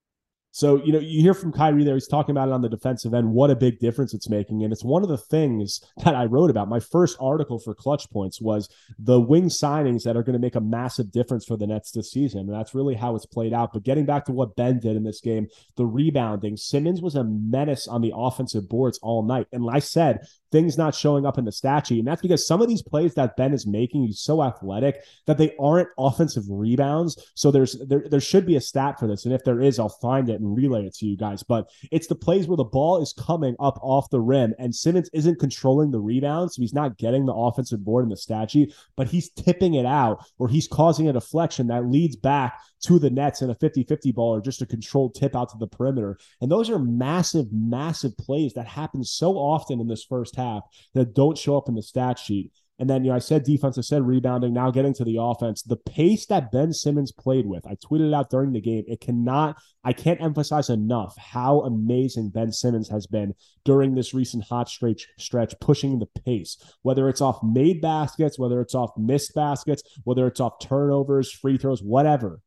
So, 0.56 0.82
you 0.82 0.90
know, 0.90 1.00
you 1.00 1.20
hear 1.20 1.34
from 1.34 1.52
Kyrie 1.52 1.84
there, 1.84 1.96
he's 1.96 2.08
talking 2.08 2.30
about 2.30 2.48
it 2.48 2.54
on 2.54 2.62
the 2.62 2.70
defensive 2.70 3.12
end, 3.12 3.30
what 3.30 3.50
a 3.50 3.54
big 3.54 3.78
difference 3.78 4.14
it's 4.14 4.30
making. 4.30 4.64
And 4.64 4.72
it's 4.72 4.82
one 4.82 5.02
of 5.02 5.10
the 5.10 5.18
things 5.18 5.82
that 6.02 6.14
I 6.14 6.24
wrote 6.24 6.48
about. 6.48 6.70
My 6.70 6.80
first 6.80 7.18
article 7.20 7.58
for 7.58 7.74
Clutch 7.74 8.08
Points 8.08 8.40
was 8.40 8.66
the 8.98 9.20
wing 9.20 9.50
signings 9.50 10.04
that 10.04 10.16
are 10.16 10.22
going 10.22 10.32
to 10.32 10.38
make 10.38 10.54
a 10.54 10.60
massive 10.62 11.12
difference 11.12 11.44
for 11.44 11.58
the 11.58 11.66
Nets 11.66 11.90
this 11.90 12.10
season. 12.10 12.40
And 12.40 12.54
that's 12.54 12.74
really 12.74 12.94
how 12.94 13.14
it's 13.16 13.26
played 13.26 13.52
out. 13.52 13.74
But 13.74 13.82
getting 13.82 14.06
back 14.06 14.24
to 14.24 14.32
what 14.32 14.56
Ben 14.56 14.80
did 14.80 14.96
in 14.96 15.04
this 15.04 15.20
game, 15.20 15.46
the 15.76 15.84
rebounding, 15.84 16.56
Simmons 16.56 17.02
was 17.02 17.16
a 17.16 17.24
menace 17.24 17.86
on 17.86 18.00
the 18.00 18.14
offensive 18.16 18.66
boards 18.66 18.98
all 19.02 19.22
night. 19.24 19.48
And 19.52 19.68
I 19.70 19.80
said, 19.80 20.20
things 20.52 20.78
not 20.78 20.94
showing 20.94 21.26
up 21.26 21.38
in 21.38 21.44
the 21.44 21.52
stat 21.52 21.86
sheet. 21.86 21.98
And 21.98 22.08
that's 22.08 22.22
because 22.22 22.46
some 22.46 22.62
of 22.62 22.68
these 22.68 22.82
plays 22.82 23.14
that 23.14 23.36
Ben 23.36 23.52
is 23.52 23.66
making, 23.66 24.04
he's 24.04 24.20
so 24.20 24.42
athletic 24.42 25.02
that 25.26 25.38
they 25.38 25.54
aren't 25.58 25.88
offensive 25.98 26.44
rebounds. 26.48 27.32
So 27.34 27.50
there's 27.50 27.78
there, 27.86 28.04
there 28.08 28.20
should 28.20 28.46
be 28.46 28.56
a 28.56 28.60
stat 28.60 28.98
for 28.98 29.06
this. 29.06 29.24
And 29.24 29.34
if 29.34 29.44
there 29.44 29.60
is, 29.60 29.78
I'll 29.78 29.88
find 29.88 30.28
it 30.28 30.40
and 30.40 30.56
relay 30.56 30.86
it 30.86 30.94
to 30.96 31.06
you 31.06 31.16
guys. 31.16 31.42
But 31.42 31.70
it's 31.90 32.06
the 32.06 32.14
plays 32.14 32.46
where 32.46 32.56
the 32.56 32.64
ball 32.64 33.02
is 33.02 33.12
coming 33.12 33.56
up 33.60 33.78
off 33.82 34.10
the 34.10 34.20
rim 34.20 34.54
and 34.58 34.74
Simmons 34.74 35.10
isn't 35.12 35.40
controlling 35.40 35.90
the 35.90 36.00
rebound. 36.00 36.52
So 36.52 36.62
he's 36.62 36.74
not 36.74 36.98
getting 36.98 37.26
the 37.26 37.34
offensive 37.34 37.84
board 37.84 38.04
in 38.04 38.10
the 38.10 38.16
stat 38.16 38.50
sheet, 38.50 38.74
but 38.96 39.08
he's 39.08 39.30
tipping 39.30 39.74
it 39.74 39.86
out 39.86 40.24
or 40.38 40.48
he's 40.48 40.68
causing 40.68 41.08
a 41.08 41.12
deflection 41.12 41.66
that 41.68 41.86
leads 41.86 42.16
back 42.16 42.60
to 42.86 42.98
the 43.00 43.10
Nets 43.10 43.42
in 43.42 43.50
a 43.50 43.54
50 43.54 43.82
50 43.84 44.12
ball 44.12 44.36
or 44.36 44.40
just 44.40 44.62
a 44.62 44.66
controlled 44.66 45.14
tip 45.14 45.34
out 45.34 45.48
to 45.50 45.58
the 45.58 45.66
perimeter. 45.66 46.18
And 46.40 46.50
those 46.50 46.70
are 46.70 46.78
massive, 46.78 47.46
massive 47.52 48.16
plays 48.16 48.54
that 48.54 48.68
happen 48.68 49.02
so 49.02 49.32
often 49.32 49.80
in 49.80 49.88
this 49.88 50.04
first 50.04 50.36
half 50.36 50.62
that 50.94 51.14
don't 51.14 51.36
show 51.36 51.56
up 51.56 51.68
in 51.68 51.74
the 51.74 51.82
stat 51.82 52.18
sheet. 52.18 52.52
And 52.78 52.90
then, 52.90 53.04
you 53.04 53.10
know, 53.10 53.16
I 53.16 53.20
said 53.20 53.42
defense, 53.42 53.78
I 53.78 53.80
said 53.80 54.06
rebounding. 54.06 54.52
Now 54.52 54.70
getting 54.70 54.92
to 54.94 55.04
the 55.04 55.16
offense, 55.18 55.62
the 55.62 55.78
pace 55.78 56.26
that 56.26 56.52
Ben 56.52 56.72
Simmons 56.72 57.10
played 57.10 57.46
with, 57.46 57.66
I 57.66 57.74
tweeted 57.76 58.14
out 58.14 58.30
during 58.30 58.52
the 58.52 58.60
game. 58.60 58.84
It 58.86 59.00
cannot, 59.00 59.56
I 59.82 59.94
can't 59.94 60.20
emphasize 60.20 60.68
enough 60.68 61.16
how 61.16 61.62
amazing 61.62 62.30
Ben 62.30 62.52
Simmons 62.52 62.90
has 62.90 63.06
been 63.06 63.34
during 63.64 63.94
this 63.94 64.12
recent 64.12 64.44
hot 64.44 64.68
stretch, 64.68 65.08
stretch 65.18 65.58
pushing 65.58 65.98
the 65.98 66.06
pace, 66.24 66.58
whether 66.82 67.08
it's 67.08 67.22
off 67.22 67.42
made 67.42 67.80
baskets, 67.80 68.38
whether 68.38 68.60
it's 68.60 68.74
off 68.74 68.90
missed 68.98 69.34
baskets, 69.34 69.82
whether 70.04 70.26
it's 70.26 70.40
off 70.40 70.60
turnovers, 70.60 71.32
free 71.32 71.56
throws, 71.56 71.82
whatever 71.82 72.42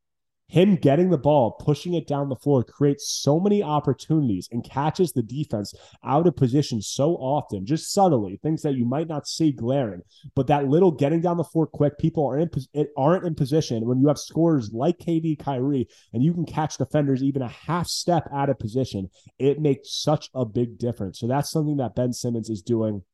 him 0.50 0.74
getting 0.74 1.10
the 1.10 1.18
ball, 1.18 1.52
pushing 1.52 1.94
it 1.94 2.08
down 2.08 2.28
the 2.28 2.34
floor 2.34 2.64
creates 2.64 3.08
so 3.22 3.38
many 3.38 3.62
opportunities 3.62 4.48
and 4.50 4.64
catches 4.64 5.12
the 5.12 5.22
defense 5.22 5.72
out 6.04 6.26
of 6.26 6.34
position 6.34 6.82
so 6.82 7.12
often, 7.12 7.64
just 7.64 7.92
subtly, 7.92 8.38
things 8.42 8.62
that 8.62 8.74
you 8.74 8.84
might 8.84 9.06
not 9.06 9.28
see 9.28 9.52
glaring. 9.52 10.02
But 10.34 10.48
that 10.48 10.68
little 10.68 10.90
getting 10.90 11.20
down 11.20 11.36
the 11.36 11.44
floor 11.44 11.68
quick, 11.68 11.98
people 11.98 12.26
are 12.26 12.38
in, 12.38 12.50
aren't 12.96 13.24
in 13.24 13.36
position 13.36 13.86
when 13.86 14.00
you 14.00 14.08
have 14.08 14.18
scorers 14.18 14.72
like 14.72 14.98
KD, 14.98 15.38
Kyrie, 15.38 15.88
and 16.12 16.22
you 16.22 16.34
can 16.34 16.44
catch 16.44 16.76
defenders 16.76 17.22
even 17.22 17.42
a 17.42 17.48
half 17.48 17.86
step 17.86 18.28
out 18.32 18.50
of 18.50 18.58
position. 18.58 19.08
It 19.38 19.60
makes 19.60 20.02
such 20.02 20.30
a 20.34 20.44
big 20.44 20.78
difference. 20.78 21.20
So 21.20 21.28
that's 21.28 21.52
something 21.52 21.76
that 21.76 21.94
Ben 21.94 22.12
Simmons 22.12 22.50
is 22.50 22.60
doing 22.60 23.04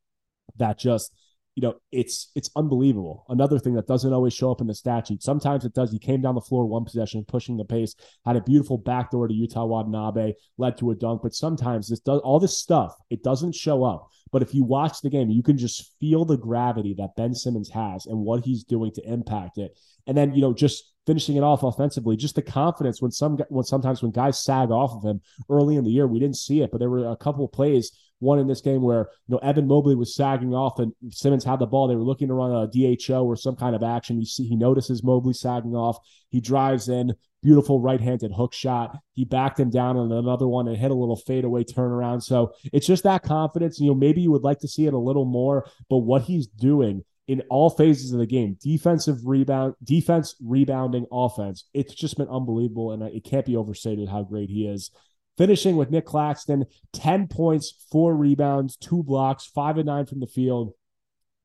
that 0.57 0.79
just– 0.79 1.13
you 1.57 1.63
know, 1.63 1.75
it's 1.91 2.31
it's 2.35 2.51
unbelievable. 2.55 3.25
Another 3.31 3.59
thing 3.59 3.75
that 3.75 3.87
doesn't 3.87 4.13
always 4.13 4.35
show 4.35 4.53
up 4.53 4.61
in 4.61 4.67
the 4.67 4.75
stat 4.75 5.09
sheet. 5.09 5.23
Sometimes 5.23 5.65
it 5.65 5.73
does. 5.73 5.91
He 5.91 5.99
came 5.99 6.21
down 6.21 6.35
the 6.35 6.41
floor 6.43 6.67
one 6.67 6.85
possession, 6.85 7.25
pushing 7.27 7.57
the 7.57 7.65
pace, 7.65 7.95
had 8.27 8.37
a 8.37 8.43
beautiful 8.43 8.77
backdoor 8.77 9.27
to 9.27 9.35
Yuta 9.35 9.67
Watanabe, 9.67 10.35
led 10.59 10.77
to 10.77 10.91
a 10.91 10.95
dunk. 10.95 11.23
But 11.23 11.35
sometimes 11.35 11.89
this 11.89 12.01
does 12.01 12.21
all 12.21 12.39
this 12.39 12.57
stuff, 12.57 12.95
it 13.09 13.23
doesn't 13.23 13.55
show 13.55 13.85
up. 13.85 14.11
But 14.33 14.43
if 14.43 14.55
you 14.55 14.65
watch 14.65 15.01
the 15.01 15.09
game, 15.09 15.31
you 15.31 15.43
can 15.43 15.57
just 15.57 15.93
feel 15.99 16.27
the 16.27 16.37
gravity 16.37 16.95
that 16.99 17.17
Ben 17.17 17.35
Simmons 17.35 17.71
has 17.71 18.05
and 18.05 18.19
what 18.19 18.45
he's 18.45 18.63
doing 18.63 18.93
to 18.93 19.11
impact 19.11 19.57
it. 19.57 19.79
And 20.07 20.15
then, 20.17 20.35
you 20.35 20.43
know, 20.43 20.53
just 20.53 20.93
finishing 21.07 21.37
it 21.37 21.43
off 21.43 21.63
offensively, 21.63 22.17
just 22.17 22.35
the 22.35 22.43
confidence 22.43 23.01
when 23.01 23.13
some 23.13 23.39
when 23.49 23.65
sometimes 23.65 24.03
when 24.03 24.11
guys 24.11 24.43
sag 24.43 24.71
off 24.71 24.93
of 24.93 25.05
him 25.05 25.23
early 25.49 25.77
in 25.77 25.85
the 25.85 25.91
year, 25.91 26.07
we 26.07 26.19
didn't 26.19 26.37
see 26.37 26.61
it, 26.61 26.71
but 26.71 26.79
there 26.79 26.91
were 26.91 27.09
a 27.09 27.17
couple 27.17 27.45
of 27.45 27.53
plays 27.53 27.93
one 28.19 28.39
in 28.39 28.47
this 28.47 28.61
game 28.61 28.83
where 28.83 29.09
you 29.27 29.35
know 29.35 29.39
Evan 29.39 29.67
Mobley 29.67 29.95
was 29.95 30.15
sagging 30.15 30.55
off 30.55 30.79
and 30.79 30.93
Simmons 31.11 31.45
had 31.45 31.59
the 31.59 31.67
ball. 31.67 31.89
They 31.89 31.97
were 31.97 32.03
looking 32.03 32.29
to 32.29 32.35
run 32.35 32.53
a 32.53 32.67
DHO 32.67 33.25
or 33.25 33.37
some 33.37 33.57
kind 33.57 33.75
of 33.75 33.83
action. 33.83 34.19
You 34.19 34.27
see, 34.27 34.47
he 34.47 34.57
notices 34.57 35.03
Mobley 35.03 35.35
sagging 35.35 35.75
off. 35.75 35.99
He 36.31 36.41
drives 36.41 36.89
in, 36.89 37.15
beautiful 37.43 37.81
right-handed 37.81 38.33
hook 38.33 38.53
shot. 38.53 38.99
He 39.13 39.25
backed 39.25 39.61
him 39.61 39.71
down 39.71 39.97
on 39.97 40.13
another 40.13 40.49
one 40.49 40.69
and 40.69 40.77
hit 40.77 40.91
a 40.91 40.95
little 40.95 41.17
fadeaway 41.17 41.65
turnaround. 41.65 42.23
So 42.23 42.53
it's 42.73 42.87
just 42.87 43.05
that 43.05 43.23
confidence. 43.23 43.79
You 43.79 43.89
know, 43.89 43.95
maybe 43.95 44.21
you 44.21 44.31
would 44.33 44.43
like 44.43 44.61
to 44.61 44.69
see 44.69 44.87
it 44.87 44.95
a 44.95 44.99
little 44.99 45.27
more, 45.27 45.69
but 45.89 45.99
what 45.99 46.23
he's 46.23 46.47
doing 46.47 47.05
in 47.29 47.43
all 47.51 47.71
phases 47.71 48.13
of 48.13 48.21
the 48.21 48.27
game 48.27 48.57
defensive 48.63 49.19
rebound 49.25 49.75
defense 49.83 50.37
rebounding 50.45 51.07
offense 51.11 51.65
it's 51.75 51.93
just 51.93 52.17
been 52.17 52.29
unbelievable 52.29 52.93
and 52.93 53.03
it 53.03 53.25
can't 53.25 53.47
be 53.47 53.57
overstated 53.57 54.09
how 54.09 54.23
great 54.23 54.49
he 54.49 54.67
is 54.67 54.93
finishing 55.37 55.77
with 55.77 55.91
Nic 55.91 56.07
Claxton, 56.07 56.65
10 56.93 57.29
points, 57.29 57.87
four 57.91 58.15
rebounds, 58.15 58.77
two 58.77 59.03
blocks, 59.03 59.47
five 59.47 59.77
and 59.77 59.87
nine 59.87 60.07
from 60.07 60.21
the 60.21 60.27
field. 60.27 60.73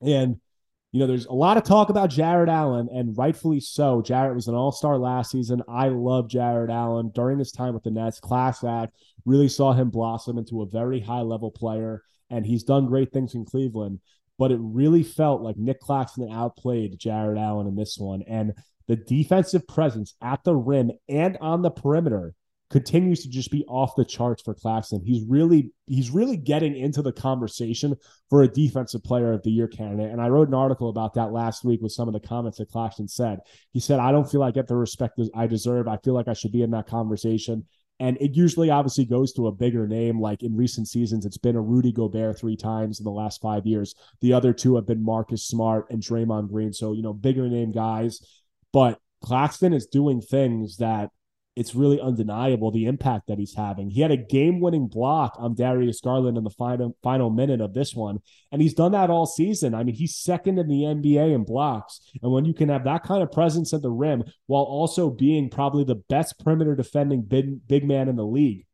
And, 0.02 0.38
you 0.92 1.00
know, 1.00 1.08
there's 1.08 1.26
a 1.26 1.34
lot 1.34 1.58
of 1.58 1.64
talk 1.64 1.90
about 1.90 2.10
Jarrett 2.10 2.50
Allen, 2.50 2.90
and 2.92 3.18
rightfully 3.18 3.60
so. 3.60 4.02
Jarrett 4.02 4.36
was 4.36 4.48
an 4.48 4.56
all 4.56 4.72
star 4.72 4.98
last 4.98 5.32
season. 5.32 5.62
I 5.68 5.90
love 5.90 6.30
Jarrett 6.30 6.72
Allen 6.72 7.12
during 7.14 7.40
his 7.40 7.52
time 7.52 7.74
with 7.74 7.84
the 7.84 7.92
Nets. 7.92 8.20
Class 8.20 8.64
act 8.64 8.96
really 9.26 9.50
saw 9.50 9.74
him 9.74 9.90
blossom 9.90 10.38
into 10.38 10.62
a 10.62 10.68
very 10.68 11.00
high 11.00 11.22
level 11.22 11.52
player, 11.52 12.04
and 12.30 12.46
he's 12.46 12.64
done 12.64 12.88
great 12.88 13.12
things 13.12 13.36
in 13.36 13.46
Cleveland. 13.46 14.00
But 14.38 14.52
it 14.52 14.60
really 14.60 15.04
felt 15.04 15.42
like 15.42 15.58
Nic 15.58 15.80
Claxton 15.80 16.32
outplayed 16.32 16.98
Jarrett 16.98 17.38
Allen 17.38 17.68
in 17.68 17.76
this 17.76 17.98
one. 17.98 18.24
And 18.24 18.54
the 18.88 18.96
defensive 18.96 19.68
presence 19.68 20.16
at 20.22 20.44
the 20.44 20.56
rim 20.56 20.92
and 21.08 21.38
on 21.40 21.62
the 21.62 21.70
perimeter 21.70 22.34
continues 22.72 23.22
to 23.22 23.30
just 23.30 23.52
be 23.52 23.66
off 23.66 23.96
the 23.96 24.06
charts 24.06 24.42
for 24.42 24.54
Claxton. 24.54 25.04
He's 25.06 25.26
really 25.28 25.72
he's 25.88 26.10
really 26.10 26.38
getting 26.38 26.76
into 26.76 27.02
the 27.02 27.12
conversation 27.12 27.96
for 28.30 28.44
a 28.44 28.48
defensive 28.48 29.04
player 29.04 29.34
of 29.34 29.44
the 29.44 29.52
year 29.52 29.68
candidate. 29.68 30.12
And 30.12 30.22
I 30.22 30.30
wrote 30.30 30.48
an 30.48 30.54
article 30.54 30.90
about 30.90 31.14
that 31.16 31.34
last 31.34 31.66
week 31.66 31.82
with 31.82 31.92
some 31.92 32.08
of 32.08 32.14
the 32.14 32.26
comments 32.28 32.58
that 32.58 32.72
Claxton 32.72 33.10
said. 33.10 33.40
He 33.74 33.80
said, 33.80 34.00
I 34.00 34.12
don't 34.12 34.30
feel 34.30 34.42
I 34.42 34.52
get 34.52 34.68
the 34.68 34.78
respect 34.78 35.20
I 35.36 35.48
deserve. 35.48 35.88
I 35.88 35.98
feel 35.98 36.14
like 36.14 36.30
I 36.30 36.34
should 36.34 36.54
be 36.54 36.64
in 36.64 36.72
that 36.72 36.88
conversation. 36.88 37.66
And 38.00 38.18
it 38.20 38.36
usually 38.36 38.72
obviously 38.72 39.06
goes 39.06 39.32
to 39.34 39.48
a 39.48 39.52
bigger 39.52 39.86
name. 39.86 40.20
Like 40.20 40.42
in 40.42 40.56
recent 40.56 40.88
seasons, 40.88 41.26
it's 41.26 41.38
been 41.38 41.58
a 41.58 41.62
Rudy 41.62 41.92
Gobert 41.92 42.40
three 42.40 42.58
times 42.58 43.00
in 43.00 43.04
the 43.04 43.12
last 43.12 43.42
five 43.42 43.68
years. 43.68 43.94
The 44.22 44.34
other 44.34 44.54
two 44.54 44.76
have 44.76 44.88
been 44.88 45.04
Marcus 45.04 45.46
Smart 45.46 45.86
and 45.92 46.02
Draymond 46.02 46.50
Green. 46.50 46.74
So, 46.74 46.94
you 46.94 47.04
know, 47.04 47.14
bigger 47.14 47.48
name 47.48 47.72
guys. 47.72 48.22
But 48.74 48.98
Claxton 49.22 49.74
is 49.74 49.86
doing 49.86 50.20
things 50.20 50.78
that 50.78 51.12
it's 51.56 51.76
really 51.76 52.00
undeniable 52.00 52.72
the 52.72 52.86
impact 52.86 53.28
that 53.28 53.38
he's 53.38 53.56
having. 53.56 53.90
He 53.90 54.02
had 54.02 54.12
a 54.12 54.18
game-winning 54.18 54.88
block 54.88 55.36
on 55.38 55.54
Darius 55.54 56.00
Garland 56.00 56.38
in 56.38 56.46
the 56.46 56.50
final 56.50 56.96
final 57.04 57.30
minute 57.30 57.60
of 57.60 57.74
this 57.74 57.94
one, 57.94 58.20
and 58.52 58.62
he's 58.62 58.74
done 58.74 58.94
that 58.94 59.10
all 59.10 59.26
season. 59.26 59.76
I 59.76 59.84
mean, 59.84 59.96
he's 59.96 60.16
second 60.16 60.60
in 60.60 60.70
the 60.70 60.84
NBA 60.84 61.34
in 61.36 61.44
blocks, 61.44 62.00
and 62.22 62.32
when 62.32 62.46
you 62.46 62.54
can 62.54 62.70
have 62.70 62.86
that 62.86 63.04
kind 63.04 63.22
of 63.22 63.32
presence 63.32 63.74
at 63.74 63.82
the 63.82 63.92
rim 63.92 64.24
while 64.48 64.64
also 64.64 65.10
being 65.10 65.50
probably 65.50 65.84
the 65.84 65.96
best 65.96 66.40
perimeter 66.40 66.76
defending 66.76 67.24
big, 67.24 67.68
big 67.68 67.84
man 67.86 68.08
in 68.08 68.16
the 68.16 68.26
league, 68.26 68.66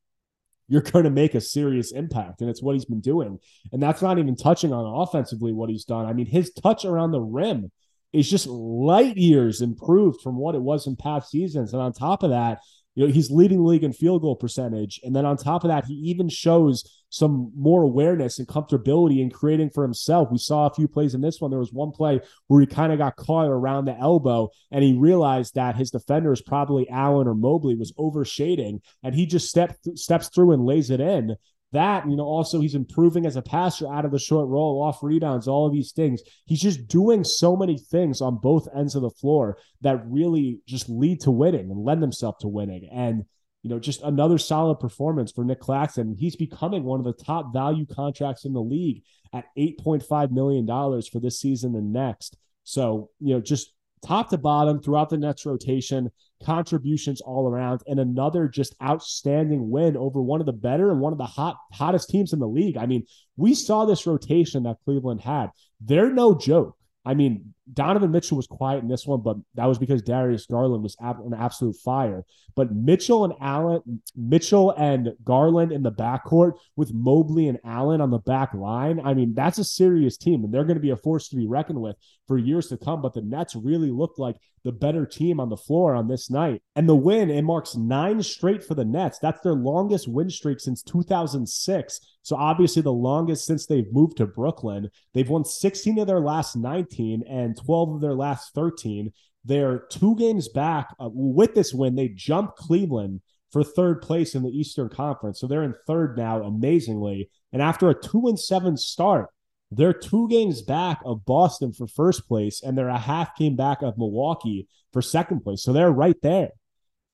you're 0.68 0.82
going 0.92 1.06
to 1.06 1.10
make 1.10 1.34
a 1.34 1.42
serious 1.42 1.92
impact, 1.92 2.42
and 2.42 2.50
it's 2.50 2.62
what 2.62 2.74
he's 2.74 2.86
been 2.86 3.02
doing. 3.02 3.40
And 3.72 3.82
that's 3.82 4.04
not 4.04 4.20
even 4.20 4.36
touching 4.36 4.72
on 4.72 5.02
offensively 5.02 5.52
what 5.52 5.72
he's 5.72 5.86
done. 5.86 6.06
I 6.06 6.14
mean, 6.14 6.28
his 6.28 6.54
touch 6.54 6.86
around 6.86 7.12
the 7.12 7.22
rim 7.22 7.72
is 8.18 8.30
just 8.30 8.48
light 8.48 9.18
years 9.18 9.62
improved 9.62 10.22
from 10.22 10.38
what 10.38 10.56
it 10.56 10.62
was 10.62 10.88
in 10.88 10.96
past 10.96 11.30
seasons. 11.30 11.74
And 11.74 11.82
on 11.82 11.94
top 11.94 12.24
of 12.24 12.32
that, 12.32 12.60
you 12.96 13.06
know, 13.06 13.14
he's 13.14 13.30
leading 13.30 13.64
league 13.64 13.84
in 13.84 13.94
field 13.94 14.24
goal 14.24 14.36
percentage. 14.36 15.00
And 15.04 15.16
then 15.16 15.24
on 15.24 15.38
top 15.38 15.64
of 15.64 15.68
that, 15.68 15.86
he 15.86 15.94
even 15.94 16.30
shows 16.30 16.84
some 17.10 17.52
more 17.56 17.84
awareness 17.84 18.40
and 18.40 18.48
comfortability 18.48 19.22
in 19.22 19.30
creating 19.30 19.70
for 19.70 19.84
himself. 19.84 20.32
We 20.32 20.40
saw 20.40 20.66
a 20.66 20.74
few 20.74 20.88
plays 20.88 21.14
in 21.14 21.22
this 21.22 21.40
one. 21.40 21.52
There 21.52 21.60
was 21.60 21.72
one 21.72 21.92
play 21.92 22.20
where 22.48 22.60
he 22.60 22.66
kind 22.66 22.92
of 22.92 22.98
got 22.98 23.16
caught 23.16 23.46
around 23.46 23.86
the 23.86 23.96
elbow 23.96 24.50
and 24.72 24.84
he 24.84 24.94
realized 24.94 25.54
that 25.54 25.76
his 25.76 25.92
defender 25.92 26.34
is 26.34 26.42
probably 26.42 26.90
Allen 26.90 27.28
or 27.28 27.36
Mobley 27.36 27.76
was 27.76 27.94
overshading 28.00 28.82
and 29.04 29.14
he 29.14 29.28
just 29.28 29.48
stepped 29.48 29.96
steps 29.98 30.30
through 30.30 30.54
and 30.54 30.66
lays 30.66 30.90
it 30.90 31.00
in 31.00 31.36
that, 31.74 32.10
you 32.10 32.16
know, 32.16 32.24
also 32.24 32.62
he's 32.62 32.76
improving 32.76 33.26
as 33.26 33.36
a 33.36 33.42
passer 33.42 33.92
out 33.92 34.06
of 34.06 34.12
the 34.12 34.20
short 34.20 34.48
roll, 34.48 34.82
off 34.82 35.04
rebounds, 35.04 35.48
all 35.48 35.68
of 35.68 35.74
these 35.74 35.92
things. 35.92 36.22
He's 36.46 36.62
just 36.62 36.88
doing 36.88 37.24
so 37.24 37.56
many 37.56 37.78
things 37.78 38.22
on 38.22 38.40
both 38.42 38.68
ends 38.76 38.96
of 38.96 39.02
the 39.02 39.10
floor 39.10 39.58
that 39.82 40.02
really 40.08 40.62
just 40.66 40.90
lead 40.90 41.22
to 41.22 41.32
winning 41.32 41.70
and 41.70 41.84
lend 41.84 42.02
themselves 42.02 42.38
to 42.42 42.48
winning. 42.48 42.90
And, 42.92 43.26
you 43.64 43.70
know, 43.70 43.80
just 43.80 44.02
another 44.02 44.38
solid 44.38 44.80
performance 44.80 45.32
for 45.32 45.44
Nic 45.44 45.60
Claxton. 45.60 46.16
He's 46.18 46.38
becoming 46.38 46.84
one 46.84 47.00
of 47.00 47.06
the 47.06 47.24
top 47.24 47.54
value 47.54 47.86
contracts 47.86 48.46
in 48.46 48.54
the 48.54 48.62
league 48.62 49.04
at 49.34 49.46
$8.5 49.58 50.32
million 50.32 50.66
for 50.66 51.20
this 51.20 51.42
season 51.42 51.76
and 51.76 51.92
next. 51.92 52.38
So, 52.64 53.10
you 53.20 53.34
know, 53.34 53.42
just 53.42 53.74
top 54.06 54.30
to 54.30 54.38
bottom 54.38 54.82
throughout 54.82 55.10
the 55.10 55.18
Nets 55.18 55.46
rotation, 55.46 56.12
contributions 56.44 57.22
all 57.22 57.48
around, 57.48 57.82
and 57.88 58.00
another 58.00 58.48
just 58.48 58.76
outstanding 58.82 59.70
win 59.70 59.98
over 59.98 60.22
one 60.22 60.40
of 60.40 60.46
the 60.46 60.54
better 60.54 60.92
and 60.92 61.00
one 61.00 61.14
of 61.14 61.18
the 61.18 61.26
hot 61.26 61.58
hottest 61.74 62.10
teams 62.10 62.34
in 62.34 62.40
the 62.40 62.48
league. 62.48 62.78
I 62.78 62.86
mean, 62.86 63.04
we 63.36 63.54
saw 63.54 63.86
this 63.86 64.06
rotation 64.06 64.64
that 64.64 64.78
Cleveland 64.86 65.22
had. 65.22 65.50
They're 65.82 66.12
no 66.12 66.36
joke. 66.36 66.78
I 67.08 67.14
mean, 67.14 67.54
Donovan 67.72 68.12
Mitchell 68.12 68.36
was 68.36 68.48
quiet 68.48 68.84
in 68.84 68.90
this 68.90 69.08
one, 69.08 69.22
but 69.22 69.38
that 69.56 69.66
was 69.66 69.78
because 69.78 70.02
Darius 70.02 70.46
Garland 70.46 70.84
was 70.84 70.98
an 71.00 71.34
absolute 71.34 71.78
fire. 71.78 72.26
But 72.54 72.76
Mitchell 72.76 73.24
and 73.24 73.34
Allen, 73.40 74.02
Mitchell 74.14 74.72
and 74.72 75.14
Garland 75.24 75.72
in 75.72 75.84
the 75.84 75.92
backcourt 75.92 76.56
with 76.76 76.94
Mobley 76.94 77.48
and 77.48 77.60
Allen 77.64 78.02
on 78.02 78.12
the 78.12 78.20
back 78.20 78.54
line. 78.54 79.00
I 79.02 79.14
mean, 79.14 79.34
that's 79.34 79.58
a 79.58 79.64
serious 79.64 80.18
team, 80.18 80.44
and 80.44 80.54
they're 80.54 80.66
going 80.66 80.76
to 80.76 80.82
be 80.82 80.90
a 80.90 80.98
force 80.98 81.30
to 81.30 81.38
be 81.38 81.48
reckoned 81.48 81.80
with 81.80 81.96
for 82.28 82.38
years 82.38 82.68
to 82.68 82.78
come. 82.78 83.02
But 83.02 83.14
the 83.14 83.22
Nets 83.22 83.56
really 83.56 83.92
looked 83.92 84.20
like 84.20 84.36
the 84.64 84.72
better 84.72 85.06
team 85.06 85.40
on 85.40 85.50
the 85.50 85.58
floor 85.58 85.96
on 85.96 86.08
this 86.08 86.30
night. 86.30 86.62
And 86.76 86.88
the 86.88 86.96
win, 86.96 87.30
it 87.30 87.44
marks 87.44 87.76
nine 87.76 88.22
straight 88.22 88.64
for 88.64 88.76
the 88.76 88.86
Nets. 88.86 89.20
That's 89.20 89.42
their 89.42 89.54
longest 89.54 90.08
win 90.08 90.30
streak 90.30 90.60
since 90.60 90.84
2006. 90.84 92.00
So 92.22 92.36
obviously 92.36 92.82
the 92.82 92.92
longest 92.92 93.46
since 93.46 93.66
they've 93.66 93.92
moved 93.92 94.18
to 94.18 94.26
Brooklyn. 94.26 94.90
They've 95.14 95.30
won 95.30 95.46
16 95.46 96.00
of 96.00 96.08
their 96.08 96.20
last 96.20 96.56
19 96.56 97.24
and 97.30 97.58
12 97.58 97.96
of 97.96 98.02
their 98.02 98.14
last 98.14 98.54
13. 98.54 99.12
They're 99.46 99.80
two 99.90 100.16
games 100.18 100.50
back. 100.50 100.94
Uh, 101.00 101.10
with 101.14 101.56
this 101.56 101.74
win, 101.74 101.96
they 101.96 102.10
jumped 102.10 102.58
Cleveland 102.58 103.22
for 103.52 103.64
third 103.64 104.02
place 104.02 104.36
in 104.36 104.44
the 104.44 104.50
Eastern 104.50 104.90
Conference. 104.90 105.40
So 105.40 105.48
they're 105.48 105.64
in 105.64 105.74
third 105.88 106.18
now, 106.18 106.44
amazingly. 106.44 107.30
And 107.54 107.62
after 107.62 107.90
a 107.90 108.00
two 108.00 108.28
and 108.28 108.38
seven 108.38 108.76
start, 108.76 109.30
they're 109.72 109.94
two 109.94 110.28
games 110.30 110.62
back 110.62 111.02
of 111.06 111.26
Boston 111.26 111.74
for 111.74 111.88
first 111.88 112.28
place, 112.28 112.62
and 112.64 112.78
they're 112.78 112.88
a 112.88 112.98
half 112.98 113.36
game 113.36 113.56
back 113.56 113.82
of 113.82 113.98
Milwaukee 113.98 114.68
for 114.94 115.02
second 115.02 115.42
place. 115.42 115.64
So 115.64 115.74
they're 115.74 115.92
right 115.92 116.20
there. 116.22 116.50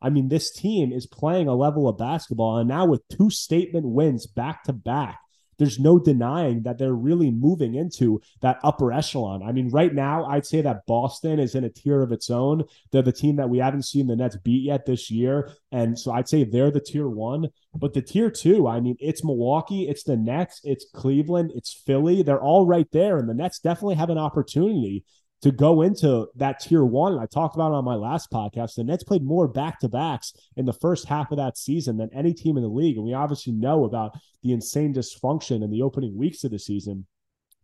I 0.02 0.10
mean, 0.10 0.28
this 0.28 0.52
team 0.52 0.92
is 0.92 1.08
playing 1.08 1.48
a 1.48 1.56
level 1.56 1.88
of 1.88 1.98
basketball, 1.98 2.58
and 2.58 2.68
now 2.68 2.86
with 2.86 3.08
two 3.08 3.30
statement 3.30 3.86
wins 3.86 4.28
back 4.28 4.63
to 4.66 4.74
back, 4.74 5.20
there's 5.58 5.80
no 5.80 6.00
denying 6.00 6.63
that 6.63 6.78
they're 6.78 6.94
really 6.94 7.32
moving 7.32 7.76
into 7.76 8.22
that 8.42 8.60
upper 8.63 8.92
echelon. 8.92 9.44
I 9.44 9.52
mean, 9.52 9.70
right 9.70 9.94
now, 9.94 10.26
I'd 10.26 10.46
say 10.46 10.62
that 10.62 10.86
Boston 10.86 11.39
is 11.39 11.56
in 11.56 11.63
a 11.63 11.70
tier 11.70 12.02
of 12.02 12.12
its 12.12 12.30
own. 12.30 12.63
They're 12.92 13.02
the 13.02 13.12
team 13.12 13.36
that 13.38 13.50
we 13.50 13.60
haven't 13.60 13.84
seen 13.86 14.08
the 14.08 14.16
Nets 14.16 14.38
beat 14.38 14.63
yet 14.63 14.86
this 14.86 15.10
year. 15.12 15.52
And 15.72 15.98
so 15.98 16.12
I'd 16.12 16.30
say 16.30 16.44
they're 16.44 16.72
the 16.72 16.80
tier 16.80 17.08
one. 17.08 17.50
But 17.76 17.94
the 17.94 18.02
tier 18.02 18.30
two, 18.30 18.68
I 18.68 18.80
mean, 18.80 18.98
it's 19.00 19.24
Milwaukee, 19.24 19.88
it's 19.89 20.04
the 20.04 20.18
Nets, 20.18 20.62
it's 20.63 20.86
Cleveland, 20.94 21.52
it's 21.56 21.74
Philly. 21.74 22.22
They're 22.22 22.42
all 22.42 22.66
right 22.66 22.88
there. 22.92 23.18
And 23.18 23.28
the 23.28 23.34
Nets 23.34 23.60
definitely 23.60 23.96
have 23.96 24.10
an 24.10 24.18
opportunity 24.18 25.04
to 25.43 25.51
go 25.51 25.82
into 25.82 26.27
that 26.38 26.62
tier 26.62 26.86
one. 26.86 27.12
And 27.12 27.21
I 27.21 27.25
talked 27.25 27.56
about 27.56 27.73
it 27.73 27.75
on 27.75 27.84
my 27.84 27.95
last 27.95 28.32
podcast. 28.32 28.75
The 28.75 28.84
Nets 28.86 29.03
played 29.03 29.25
more 29.25 29.45
back 29.45 29.77
to 29.82 29.89
backs 29.89 30.34
in 30.56 30.65
the 30.65 30.71
first 30.71 31.06
half 31.06 31.32
of 31.32 31.38
that 31.38 31.58
season 31.58 31.97
than 31.97 32.10
any 32.13 32.34
team 32.34 32.56
in 32.56 32.63
the 32.63 32.69
league. 32.69 32.95
And 32.95 33.06
we 33.06 33.13
obviously 33.13 33.51
know 33.51 33.84
about 33.84 34.17
the 34.41 34.53
insane 34.53 34.93
dysfunction 34.93 35.62
in 35.62 35.69
the 35.69 35.82
opening 35.82 36.17
weeks 36.17 36.45
of 36.45 36.51
the 36.51 36.60
season. 36.60 37.06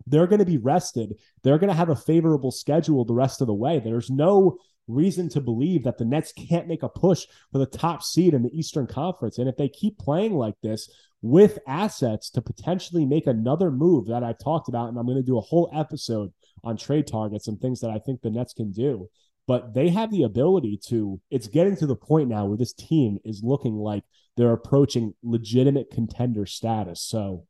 They're 0.06 0.28
going 0.28 0.40
to 0.40 0.46
be 0.46 0.58
rested. 0.58 1.20
They're 1.42 1.58
going 1.58 1.70
to 1.70 1.76
have 1.76 1.88
a 1.88 1.96
favorable 1.96 2.52
schedule 2.52 3.06
the 3.06 3.14
rest 3.14 3.40
of 3.40 3.48
the 3.48 3.54
way. 3.54 3.80
There's 3.80 4.10
no 4.10 4.58
reason 4.90 5.30
to 5.30 5.40
believe 5.42 5.84
that 5.84 5.98
the 5.98 6.06
Nets 6.06 6.34
can't 6.34 6.68
make 6.68 6.84
a 6.84 6.90
push 6.90 7.26
for 7.52 7.60
the 7.60 7.66
top 7.66 8.04
seed 8.04 8.34
in 8.34 8.44
the 8.44 8.58
Eastern 8.58 8.88
Conference. 8.88 9.38
And 9.38 9.48
if 9.48 9.56
they 9.56 9.70
keep 9.70 9.98
playing 9.98 10.34
like 10.34 10.56
this 10.62 10.90
with 11.22 11.60
assets 11.68 12.30
to 12.32 12.42
potentially 12.42 13.06
make 13.06 13.28
another 13.28 13.72
move 13.72 14.08
that 14.08 14.24
I've 14.24 14.40
talked 14.40 14.68
about, 14.68 14.90
and 14.90 14.98
I'm 14.98 15.06
going 15.06 15.18
to 15.18 15.24
do 15.24 15.38
a 15.38 15.42
whole 15.42 15.70
episode 15.74 16.34
on 16.64 16.78
trade 16.78 17.08
targets 17.08 17.48
and 17.48 17.60
things 17.60 17.80
that 17.82 17.92
I 17.92 18.00
think 18.00 18.22
the 18.22 18.32
Nets 18.32 18.54
can 18.54 18.72
do. 18.72 19.10
But 19.48 19.74
they 19.74 19.90
have 19.90 20.12
the 20.12 20.24
ability 20.24 20.80
to, 20.90 21.20
it's 21.32 21.48
getting 21.48 21.76
to 21.78 21.88
the 21.88 21.96
point 21.96 22.30
now 22.30 22.46
where 22.46 22.58
this 22.58 22.74
team 22.74 23.18
is 23.26 23.42
looking 23.44 23.76
like 23.76 24.04
they're 24.38 24.54
approaching 24.54 25.14
legitimate 25.24 25.90
contender 25.92 26.46
status. 26.46 27.02
So, 27.02 27.46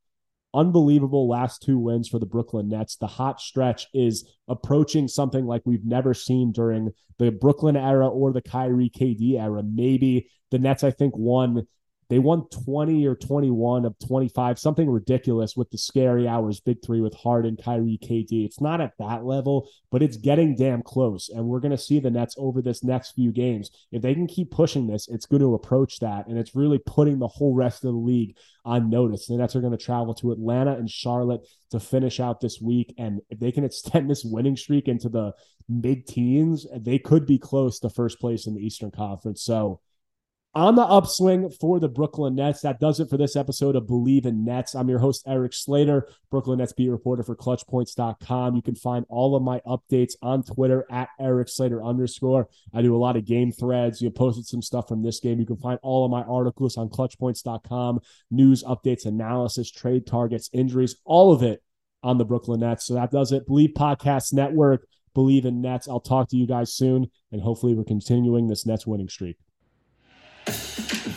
unbelievable 0.54 1.28
last 1.28 1.62
two 1.62 1.78
wins 1.78 2.08
for 2.08 2.20
the 2.20 2.26
Brooklyn 2.26 2.70
Nets. 2.70 2.96
The 2.96 3.08
hot 3.08 3.40
stretch 3.40 3.88
is 3.94 4.28
approaching 4.48 5.08
something 5.08 5.46
like 5.46 5.62
we've 5.66 5.86
never 5.86 6.14
seen 6.14 6.52
during 6.52 6.92
the 7.18 7.32
Brooklyn 7.32 7.76
era 7.76 8.08
or 8.08 8.32
the 8.32 8.42
Kyrie 8.42 8.90
KD 8.90 9.40
era. 9.40 9.62
Maybe 9.64 10.30
the 10.52 10.60
Nets, 10.60 10.84
I 10.84 10.92
think, 10.92 11.16
won 11.16 11.68
they 12.10 12.18
won 12.18 12.48
20 12.50 13.06
or 13.06 13.16
21 13.16 13.86
of 13.86 13.96
25, 14.00 14.58
something 14.58 14.90
ridiculous 14.90 15.56
with 15.56 15.70
the 15.70 15.78
scary 15.78 16.28
hours 16.28 16.60
big 16.60 16.84
three 16.84 17.02
with 17.02 17.14
Harden, 17.14 17.56
Kyrie, 17.56 18.00
KD. 18.02 18.46
It's 18.46 18.60
not 18.60 18.82
at 18.82 18.94
that 18.98 19.26
level, 19.26 19.70
but 19.92 20.02
it's 20.02 20.18
getting 20.18 20.56
damn 20.56 20.82
close. 20.82 21.30
And 21.30 21.46
we're 21.46 21.60
going 21.60 21.72
to 21.72 21.78
see 21.78 22.00
the 22.00 22.10
Nets 22.10 22.34
over 22.40 22.64
this 22.64 22.84
next 22.84 23.12
few 23.12 23.32
games. 23.32 23.70
If 23.92 24.02
they 24.02 24.16
can 24.16 24.26
keep 24.26 24.50
pushing 24.50 24.88
this, 24.88 25.08
it's 25.08 25.28
going 25.28 25.42
to 25.42 25.54
approach 25.54 26.00
that. 26.00 26.26
And 26.28 26.38
it's 26.40 26.56
really 26.56 26.80
putting 26.80 27.20
the 27.20 27.28
whole 27.28 27.54
rest 27.54 27.84
of 27.84 27.94
the 27.94 28.00
league 28.00 28.36
on 28.66 28.90
notice. 28.90 29.28
The 29.28 29.38
Nets 29.38 29.56
are 29.56 29.62
going 29.62 29.78
to 29.78 29.84
travel 29.84 30.16
to 30.16 30.32
Atlanta 30.32 30.74
and 30.74 30.90
Charlotte 30.90 31.48
to 31.70 31.80
finish 31.80 32.20
out 32.20 32.42
this 32.42 32.60
week. 32.60 32.92
And 32.98 33.22
if 33.30 33.40
they 33.40 33.52
can 33.52 33.64
extend 33.66 34.10
this 34.10 34.26
winning 34.26 34.58
streak 34.58 34.88
into 34.88 35.10
the 35.10 35.34
mid 35.68 36.08
teens, 36.08 36.66
they 36.76 36.98
could 36.98 37.28
be 37.28 37.38
close 37.38 37.80
to 37.80 37.90
first 37.92 38.20
place 38.20 38.48
in 38.48 38.56
the 38.56 38.66
Eastern 38.66 38.90
Conference. 38.90 39.44
So, 39.44 39.80
on 40.56 40.76
the 40.76 40.82
upswing 40.82 41.50
for 41.50 41.80
the 41.80 41.88
Brooklyn 41.88 42.36
Nets. 42.36 42.62
That 42.62 42.80
does 42.80 43.00
it 43.00 43.10
for 43.10 43.18
this 43.18 43.36
episode 43.36 43.76
of 43.76 43.84
Bleav 43.84 44.26
in 44.26 44.44
Nets. 44.44 44.74
I'm 44.74 44.90
your 44.90 45.00
host, 45.00 45.24
Eric 45.28 45.54
Slater, 45.54 46.08
Brooklyn 46.32 46.58
Nets 46.58 46.74
beat 46.74 46.90
reporter 46.90 47.24
for 47.24 47.36
clutchpoints.com. 47.36 48.56
You 48.56 48.62
can 48.62 48.76
find 48.76 49.06
all 49.10 49.36
of 49.36 49.44
my 49.44 49.62
updates 49.68 50.14
on 50.22 50.44
Twitter 50.44 50.86
at 50.90 51.10
Eric 51.20 51.50
Slater 51.50 51.84
underscore. 51.84 52.50
I 52.74 52.82
do 52.82 52.96
a 52.96 52.98
lot 52.98 53.16
of 53.16 53.26
game 53.26 53.52
threads. 53.52 54.02
You 54.02 54.10
posted 54.10 54.48
some 54.48 54.62
stuff 54.62 54.88
from 54.88 55.04
this 55.04 55.20
game. 55.20 55.40
You 55.40 55.46
can 55.46 55.58
find 55.58 55.80
all 55.84 56.04
of 56.04 56.12
my 56.12 56.24
articles 56.24 56.78
on 56.78 56.90
clutchpoints.com, 56.90 58.00
news, 58.32 58.64
updates, 58.64 59.06
analysis, 59.06 59.70
trade 59.70 60.08
targets, 60.08 60.50
injuries, 60.52 60.96
all 61.06 61.32
of 61.32 61.44
it 61.44 61.62
on 62.02 62.18
the 62.18 62.26
Brooklyn 62.26 62.62
Nets. 62.62 62.86
So 62.86 62.96
that 62.96 63.12
does 63.12 63.32
it. 63.32 63.48
Bleav 63.48 63.74
Podcast 63.74 64.34
Network, 64.34 64.88
Bleav 65.16 65.46
in 65.46 65.62
Nets. 65.62 65.88
I'll 65.88 66.00
talk 66.00 66.30
to 66.30 66.38
you 66.38 66.48
guys 66.48 66.74
soon, 66.74 67.12
and 67.32 67.42
hopefully 67.42 67.76
we're 67.76 67.84
continuing 67.84 68.48
this 68.48 68.66
Nets 68.66 68.88
winning 68.88 69.10
streak. 69.10 69.38